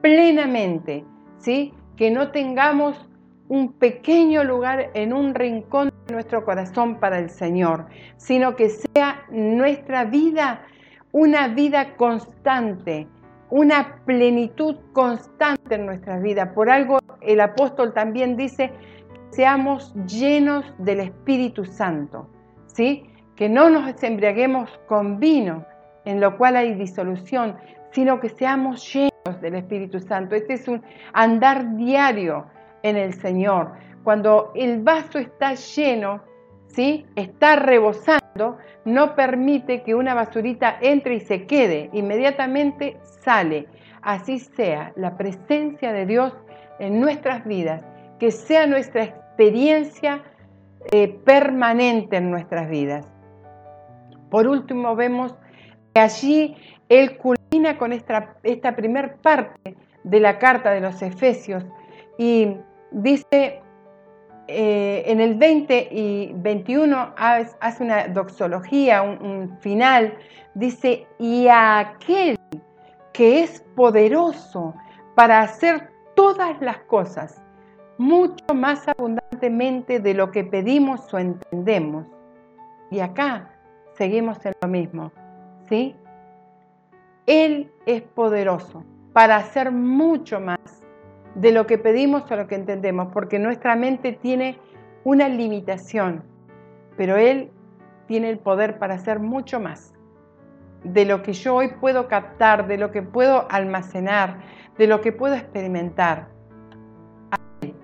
plenamente, 0.00 1.04
¿sí? 1.38 1.72
Que 1.96 2.10
no 2.10 2.30
tengamos 2.30 3.05
un 3.48 3.72
pequeño 3.72 4.44
lugar 4.44 4.90
en 4.94 5.12
un 5.12 5.34
rincón 5.34 5.92
de 6.06 6.14
nuestro 6.14 6.44
corazón 6.44 6.98
para 6.98 7.18
el 7.18 7.30
Señor, 7.30 7.86
sino 8.16 8.56
que 8.56 8.70
sea 8.70 9.24
nuestra 9.30 10.04
vida 10.04 10.62
una 11.16 11.48
vida 11.48 11.96
constante, 11.96 13.08
una 13.48 14.02
plenitud 14.04 14.76
constante 14.92 15.76
en 15.76 15.86
nuestras 15.86 16.20
vidas. 16.22 16.52
Por 16.52 16.68
algo 16.68 16.98
el 17.22 17.40
apóstol 17.40 17.94
también 17.94 18.36
dice 18.36 18.70
que 18.70 19.36
seamos 19.36 19.94
llenos 20.06 20.74
del 20.76 21.00
Espíritu 21.00 21.64
Santo, 21.64 22.28
¿sí? 22.66 23.08
Que 23.34 23.48
no 23.48 23.70
nos 23.70 24.02
embriaguemos 24.02 24.68
con 24.86 25.18
vino, 25.18 25.64
en 26.04 26.20
lo 26.20 26.36
cual 26.36 26.56
hay 26.56 26.74
disolución, 26.74 27.56
sino 27.92 28.20
que 28.20 28.28
seamos 28.28 28.92
llenos 28.92 29.40
del 29.40 29.54
Espíritu 29.54 30.00
Santo. 30.00 30.34
Este 30.34 30.52
es 30.52 30.68
un 30.68 30.82
andar 31.14 31.76
diario 31.76 32.44
en 32.82 32.96
el 32.96 33.14
Señor. 33.14 33.72
Cuando 34.04 34.52
el 34.54 34.82
vaso 34.82 35.18
está 35.18 35.54
lleno, 35.54 36.22
¿sí? 36.68 37.06
Está 37.16 37.56
rebosando, 37.56 38.58
no 38.84 39.14
permite 39.16 39.82
que 39.82 39.94
una 39.94 40.14
basurita 40.14 40.76
entre 40.80 41.16
y 41.16 41.20
se 41.20 41.46
quede, 41.46 41.90
inmediatamente 41.92 42.98
sale. 43.24 43.66
Así 44.02 44.38
sea 44.38 44.92
la 44.94 45.16
presencia 45.16 45.92
de 45.92 46.06
Dios 46.06 46.32
en 46.78 47.00
nuestras 47.00 47.44
vidas, 47.44 47.84
que 48.20 48.30
sea 48.30 48.66
nuestra 48.66 49.04
experiencia 49.04 50.22
eh, 50.92 51.08
permanente 51.24 52.16
en 52.16 52.30
nuestras 52.30 52.68
vidas. 52.68 53.06
Por 54.30 54.46
último, 54.46 54.94
vemos 54.94 55.34
que 55.94 56.00
allí 56.00 56.56
Él 56.88 57.16
culmina 57.16 57.78
con 57.78 57.92
esta, 57.92 58.36
esta 58.42 58.76
primer 58.76 59.16
parte 59.16 59.76
de 60.04 60.20
la 60.20 60.38
carta 60.38 60.70
de 60.70 60.80
los 60.80 61.02
Efesios 61.02 61.64
y 62.18 62.56
dice 62.90 63.62
eh, 64.48 65.02
en 65.06 65.20
el 65.20 65.34
20 65.34 65.88
y 65.90 66.32
21 66.36 67.14
hace 67.16 67.82
una 67.82 68.06
doxología, 68.08 69.02
un, 69.02 69.56
final, 69.60 70.14
dice, 70.54 71.06
y 71.18 71.48
a 71.48 71.80
aquel 71.80 72.38
que 73.12 73.42
es 73.42 73.60
poderoso 73.74 74.74
para 75.16 75.40
hacer 75.40 75.90
todas 76.14 76.60
las 76.60 76.78
cosas, 76.80 77.42
mucho 77.98 78.54
más 78.54 78.86
abundantemente 78.86 79.98
de 79.98 80.14
lo 80.14 80.30
que 80.30 80.44
pedimos 80.44 81.12
o 81.12 81.18
entendemos. 81.18 82.06
Y 82.90 83.00
acá 83.00 83.50
seguimos 83.94 84.44
en 84.46 84.52
lo 84.62 84.68
mismo, 84.68 85.10
¿sí? 85.68 85.96
Él 87.26 87.72
es 87.86 88.02
poderoso 88.02 88.84
para 89.12 89.36
hacer 89.36 89.72
mucho 89.72 90.38
más 90.38 90.75
de 91.36 91.52
lo 91.52 91.66
que 91.66 91.78
pedimos 91.78 92.30
o 92.30 92.36
lo 92.36 92.48
que 92.48 92.54
entendemos, 92.54 93.12
porque 93.12 93.38
nuestra 93.38 93.76
mente 93.76 94.12
tiene 94.12 94.58
una 95.04 95.28
limitación, 95.28 96.24
pero 96.96 97.16
Él 97.16 97.50
tiene 98.06 98.30
el 98.30 98.38
poder 98.38 98.78
para 98.78 98.94
hacer 98.94 99.20
mucho 99.20 99.60
más 99.60 99.92
de 100.82 101.04
lo 101.04 101.22
que 101.22 101.32
yo 101.32 101.56
hoy 101.56 101.68
puedo 101.80 102.08
captar, 102.08 102.66
de 102.66 102.78
lo 102.78 102.90
que 102.90 103.02
puedo 103.02 103.46
almacenar, 103.50 104.38
de 104.78 104.86
lo 104.86 105.00
que 105.00 105.12
puedo 105.12 105.34
experimentar. 105.34 106.28
A 107.30 107.38
él, 107.60 107.74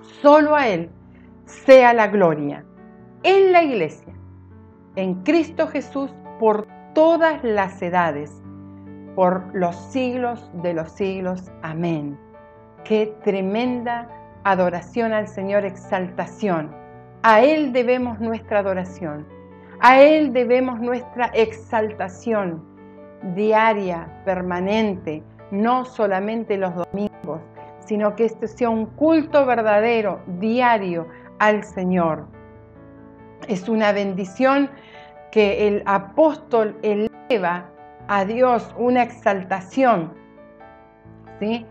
solo 0.00 0.54
a 0.54 0.68
Él 0.68 0.90
sea 1.44 1.92
la 1.94 2.08
gloria 2.08 2.64
en 3.22 3.52
la 3.52 3.62
iglesia, 3.62 4.12
en 4.96 5.22
Cristo 5.22 5.68
Jesús 5.68 6.14
por 6.38 6.66
todas 6.94 7.42
las 7.42 7.80
edades, 7.80 8.42
por 9.14 9.54
los 9.54 9.76
siglos 9.76 10.50
de 10.62 10.74
los 10.74 10.90
siglos. 10.90 11.50
Amén. 11.62 12.18
Qué 12.84 13.14
tremenda 13.24 14.08
adoración 14.44 15.12
al 15.14 15.26
Señor, 15.26 15.64
exaltación. 15.64 16.70
A 17.22 17.40
Él 17.40 17.72
debemos 17.72 18.20
nuestra 18.20 18.58
adoración. 18.58 19.26
A 19.80 20.00
Él 20.02 20.34
debemos 20.34 20.78
nuestra 20.80 21.30
exaltación 21.32 22.62
diaria, 23.34 24.06
permanente, 24.26 25.22
no 25.50 25.86
solamente 25.86 26.58
los 26.58 26.74
domingos, 26.74 27.40
sino 27.78 28.14
que 28.16 28.26
esto 28.26 28.46
sea 28.46 28.68
un 28.68 28.86
culto 28.86 29.46
verdadero, 29.46 30.20
diario 30.38 31.06
al 31.38 31.64
Señor. 31.64 32.26
Es 33.48 33.68
una 33.68 33.92
bendición 33.92 34.68
que 35.32 35.68
el 35.68 35.82
apóstol 35.86 36.76
eleva 36.82 37.64
a 38.08 38.26
Dios, 38.26 38.74
una 38.78 39.02
exaltación. 39.02 40.12
¿sí? 41.40 41.66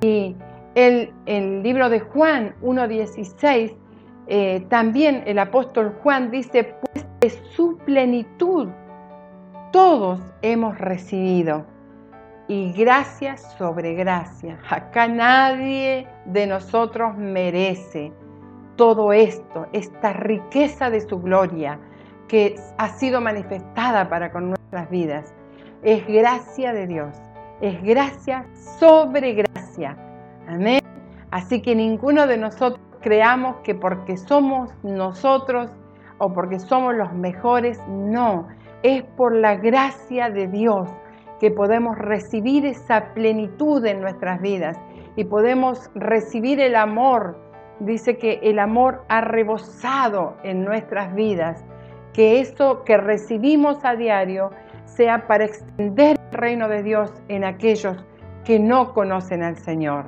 Y 0.00 0.36
el, 0.74 1.12
el 1.26 1.62
libro 1.62 1.88
de 1.88 2.00
Juan 2.00 2.54
1.16, 2.62 3.74
eh, 4.28 4.66
también 4.68 5.22
el 5.26 5.38
apóstol 5.38 5.96
Juan 6.02 6.30
dice, 6.30 6.74
pues 6.92 7.06
de 7.20 7.30
su 7.30 7.78
plenitud 7.78 8.68
todos 9.72 10.20
hemos 10.42 10.78
recibido. 10.78 11.66
Y 12.48 12.72
gracia 12.72 13.36
sobre 13.36 13.94
gracia. 13.94 14.58
Acá 14.70 15.08
nadie 15.08 16.06
de 16.26 16.46
nosotros 16.46 17.16
merece 17.16 18.12
todo 18.76 19.12
esto, 19.12 19.66
esta 19.72 20.12
riqueza 20.12 20.90
de 20.90 21.00
su 21.00 21.20
gloria 21.20 21.80
que 22.28 22.54
ha 22.78 22.88
sido 22.88 23.20
manifestada 23.20 24.08
para 24.08 24.30
con 24.30 24.50
nuestras 24.50 24.88
vidas. 24.90 25.34
Es 25.82 26.06
gracia 26.06 26.72
de 26.72 26.86
Dios, 26.86 27.16
es 27.60 27.82
gracia 27.82 28.46
sobre 28.78 29.32
gracia 29.34 29.96
Amén. 30.48 30.80
Así 31.30 31.60
que 31.60 31.74
ninguno 31.74 32.26
de 32.26 32.36
nosotros 32.36 32.80
creamos 33.00 33.56
que 33.64 33.74
porque 33.74 34.16
somos 34.16 34.70
nosotros 34.82 35.70
o 36.18 36.32
porque 36.32 36.60
somos 36.60 36.94
los 36.94 37.12
mejores, 37.12 37.80
no. 37.88 38.46
Es 38.82 39.02
por 39.16 39.34
la 39.34 39.56
gracia 39.56 40.30
de 40.30 40.46
Dios 40.46 40.88
que 41.40 41.50
podemos 41.50 41.98
recibir 41.98 42.64
esa 42.64 43.12
plenitud 43.12 43.84
en 43.84 44.00
nuestras 44.00 44.40
vidas 44.40 44.78
y 45.16 45.24
podemos 45.24 45.90
recibir 45.94 46.60
el 46.60 46.76
amor. 46.76 47.36
Dice 47.80 48.16
que 48.16 48.40
el 48.42 48.58
amor 48.58 49.04
ha 49.08 49.20
rebosado 49.20 50.36
en 50.44 50.64
nuestras 50.64 51.14
vidas, 51.14 51.62
que 52.14 52.40
eso 52.40 52.84
que 52.84 52.96
recibimos 52.96 53.84
a 53.84 53.96
diario 53.96 54.50
sea 54.86 55.26
para 55.26 55.44
extender 55.44 56.15
reino 56.32 56.68
de 56.68 56.82
Dios 56.82 57.12
en 57.28 57.44
aquellos 57.44 57.96
que 58.44 58.58
no 58.58 58.94
conocen 58.94 59.42
al 59.42 59.56
Señor. 59.56 60.06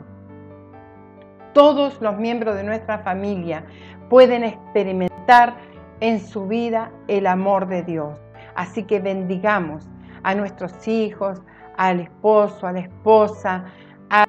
Todos 1.53 2.01
los 2.01 2.17
miembros 2.19 2.55
de 2.55 2.63
nuestra 2.63 2.99
familia 3.01 3.65
pueden 4.09 4.45
experimentar 4.45 5.57
en 6.01 6.21
su 6.21 6.47
vida 6.47 6.91
el 7.09 7.27
amor 7.27 7.67
de 7.67 7.83
Dios. 7.83 8.17
Así 8.55 8.85
que 8.85 9.01
bendigamos 9.01 9.89
a 10.23 10.35
nuestros 10.35 10.87
hijos, 10.87 11.43
al 11.77 12.01
esposo, 12.01 12.67
a 12.67 12.73
la 12.73 12.81
esposa, 12.81 13.65
al 14.11 14.29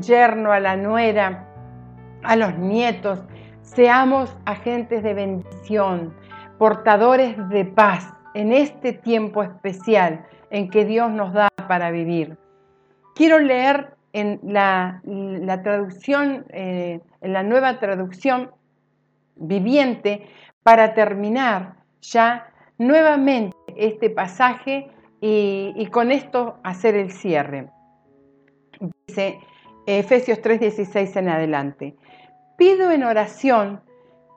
yerno, 0.00 0.52
a 0.52 0.60
la 0.60 0.76
nuera, 0.76 1.46
a 2.22 2.36
los 2.36 2.56
nietos. 2.56 3.22
Seamos 3.62 4.36
agentes 4.46 5.02
de 5.02 5.14
bendición, 5.14 6.14
portadores 6.58 7.36
de 7.48 7.64
paz 7.64 8.12
en 8.34 8.52
este 8.52 8.92
tiempo 8.92 9.42
especial 9.42 10.24
en 10.52 10.68
que 10.68 10.84
Dios 10.84 11.10
nos 11.10 11.32
da 11.32 11.48
para 11.66 11.90
vivir. 11.90 12.36
Quiero 13.14 13.38
leer 13.38 13.94
en 14.12 14.38
la, 14.44 15.00
traducción, 15.64 16.44
eh, 16.50 17.00
en 17.22 17.32
la 17.32 17.42
nueva 17.42 17.78
traducción 17.78 18.50
viviente 19.36 20.28
para 20.62 20.92
terminar 20.92 21.76
ya 22.02 22.52
nuevamente 22.76 23.56
este 23.76 24.10
pasaje 24.10 24.90
y, 25.22 25.86
con 25.86 26.10
esto 26.10 26.58
hacer 26.64 26.96
el 26.96 27.10
cierre. 27.12 27.70
Dice 29.06 29.38
Efesios 29.86 30.42
3:16 30.42 31.16
en 31.16 31.28
adelante. 31.28 31.96
Pido 32.58 32.90
en 32.90 33.04
oración 33.04 33.80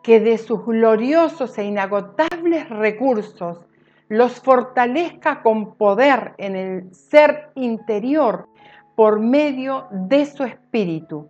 que 0.03 0.19
de 0.19 0.37
sus 0.37 0.63
gloriosos 0.63 1.57
e 1.57 1.65
inagotables 1.65 2.69
recursos 2.69 3.65
los 4.09 4.39
fortalezca 4.39 5.41
con 5.41 5.75
poder 5.75 6.33
en 6.37 6.55
el 6.55 6.93
ser 6.93 7.49
interior 7.55 8.47
por 8.95 9.19
medio 9.19 9.87
de 9.91 10.25
su 10.25 10.43
espíritu. 10.43 11.29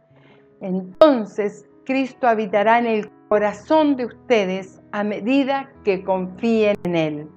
Entonces 0.61 1.67
Cristo 1.85 2.27
habitará 2.27 2.79
en 2.79 2.85
el 2.85 3.11
corazón 3.29 3.95
de 3.95 4.05
ustedes 4.05 4.81
a 4.91 5.03
medida 5.03 5.69
que 5.83 6.03
confíen 6.03 6.75
en 6.83 6.95
Él. 6.95 7.29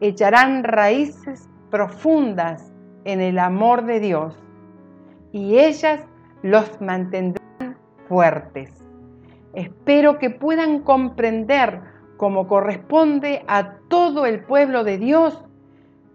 Echarán 0.00 0.64
raíces 0.64 1.48
profundas 1.70 2.72
en 3.04 3.20
el 3.20 3.38
amor 3.38 3.84
de 3.84 4.00
Dios 4.00 4.38
y 5.32 5.58
ellas 5.58 6.00
los 6.42 6.80
mantendrán 6.80 7.76
fuertes. 8.08 8.84
Espero 9.54 10.18
que 10.18 10.30
puedan 10.30 10.80
comprender 10.80 11.80
como 12.24 12.48
corresponde 12.48 13.44
a 13.48 13.74
todo 13.88 14.24
el 14.24 14.44
pueblo 14.44 14.82
de 14.82 14.96
Dios 14.96 15.44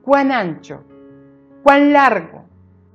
cuán 0.02 0.32
ancho, 0.32 0.84
cuán 1.62 1.94
largo, 1.94 2.46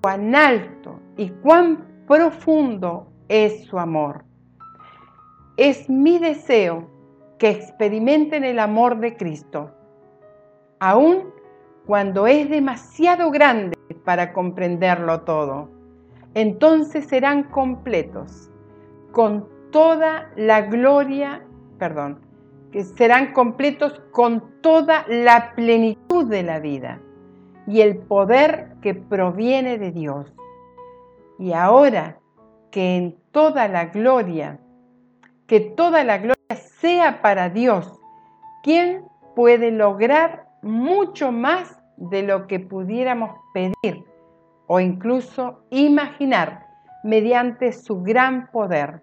cuán 0.02 0.34
alto 0.34 0.98
y 1.16 1.28
cuán 1.28 1.84
profundo 2.08 3.06
es 3.28 3.66
su 3.66 3.78
amor. 3.78 4.24
Es 5.56 5.88
mi 5.88 6.18
deseo 6.18 6.90
que 7.38 7.50
experimenten 7.50 8.42
el 8.42 8.58
amor 8.58 8.98
de 8.98 9.16
Cristo, 9.16 9.70
aun 10.80 11.32
cuando 11.86 12.26
es 12.26 12.50
demasiado 12.50 13.30
grande 13.30 13.76
para 14.04 14.32
comprenderlo 14.32 15.20
todo. 15.20 15.68
Entonces 16.34 17.06
serán 17.06 17.44
completos 17.44 18.50
con 19.12 19.48
toda 19.70 20.32
la 20.34 20.62
gloria, 20.62 21.44
perdón, 21.78 22.23
que 22.74 22.82
serán 22.82 23.32
completos 23.32 24.02
con 24.10 24.60
toda 24.60 25.06
la 25.06 25.52
plenitud 25.54 26.26
de 26.26 26.42
la 26.42 26.58
vida 26.58 27.00
y 27.68 27.82
el 27.82 27.98
poder 27.98 28.74
que 28.82 28.96
proviene 28.96 29.78
de 29.78 29.92
Dios. 29.92 30.34
Y 31.38 31.52
ahora 31.52 32.18
que 32.72 32.96
en 32.96 33.16
toda 33.30 33.68
la 33.68 33.84
gloria, 33.84 34.58
que 35.46 35.60
toda 35.60 36.02
la 36.02 36.18
gloria 36.18 36.56
sea 36.80 37.22
para 37.22 37.48
Dios, 37.48 38.00
quien 38.64 39.04
puede 39.36 39.70
lograr 39.70 40.48
mucho 40.60 41.30
más 41.30 41.78
de 41.96 42.24
lo 42.24 42.48
que 42.48 42.58
pudiéramos 42.58 43.38
pedir 43.52 44.04
o 44.66 44.80
incluso 44.80 45.60
imaginar 45.70 46.66
mediante 47.04 47.70
su 47.70 48.02
gran 48.02 48.50
poder 48.50 49.00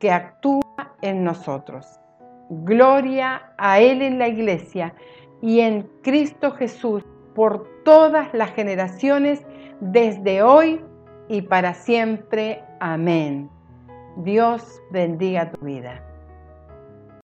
que 0.00 0.10
actúa 0.10 0.96
en 1.00 1.22
nosotros. 1.22 2.01
Gloria 2.64 3.54
a 3.56 3.80
Él 3.80 4.02
en 4.02 4.18
la 4.18 4.28
iglesia 4.28 4.94
y 5.40 5.60
en 5.60 5.88
Cristo 6.02 6.52
Jesús 6.52 7.02
por 7.34 7.66
todas 7.82 8.32
las 8.34 8.52
generaciones, 8.52 9.42
desde 9.80 10.42
hoy 10.42 10.80
y 11.28 11.40
para 11.42 11.72
siempre. 11.72 12.62
Amén. 12.78 13.48
Dios 14.18 14.82
bendiga 14.90 15.50
tu 15.50 15.64
vida. 15.64 16.11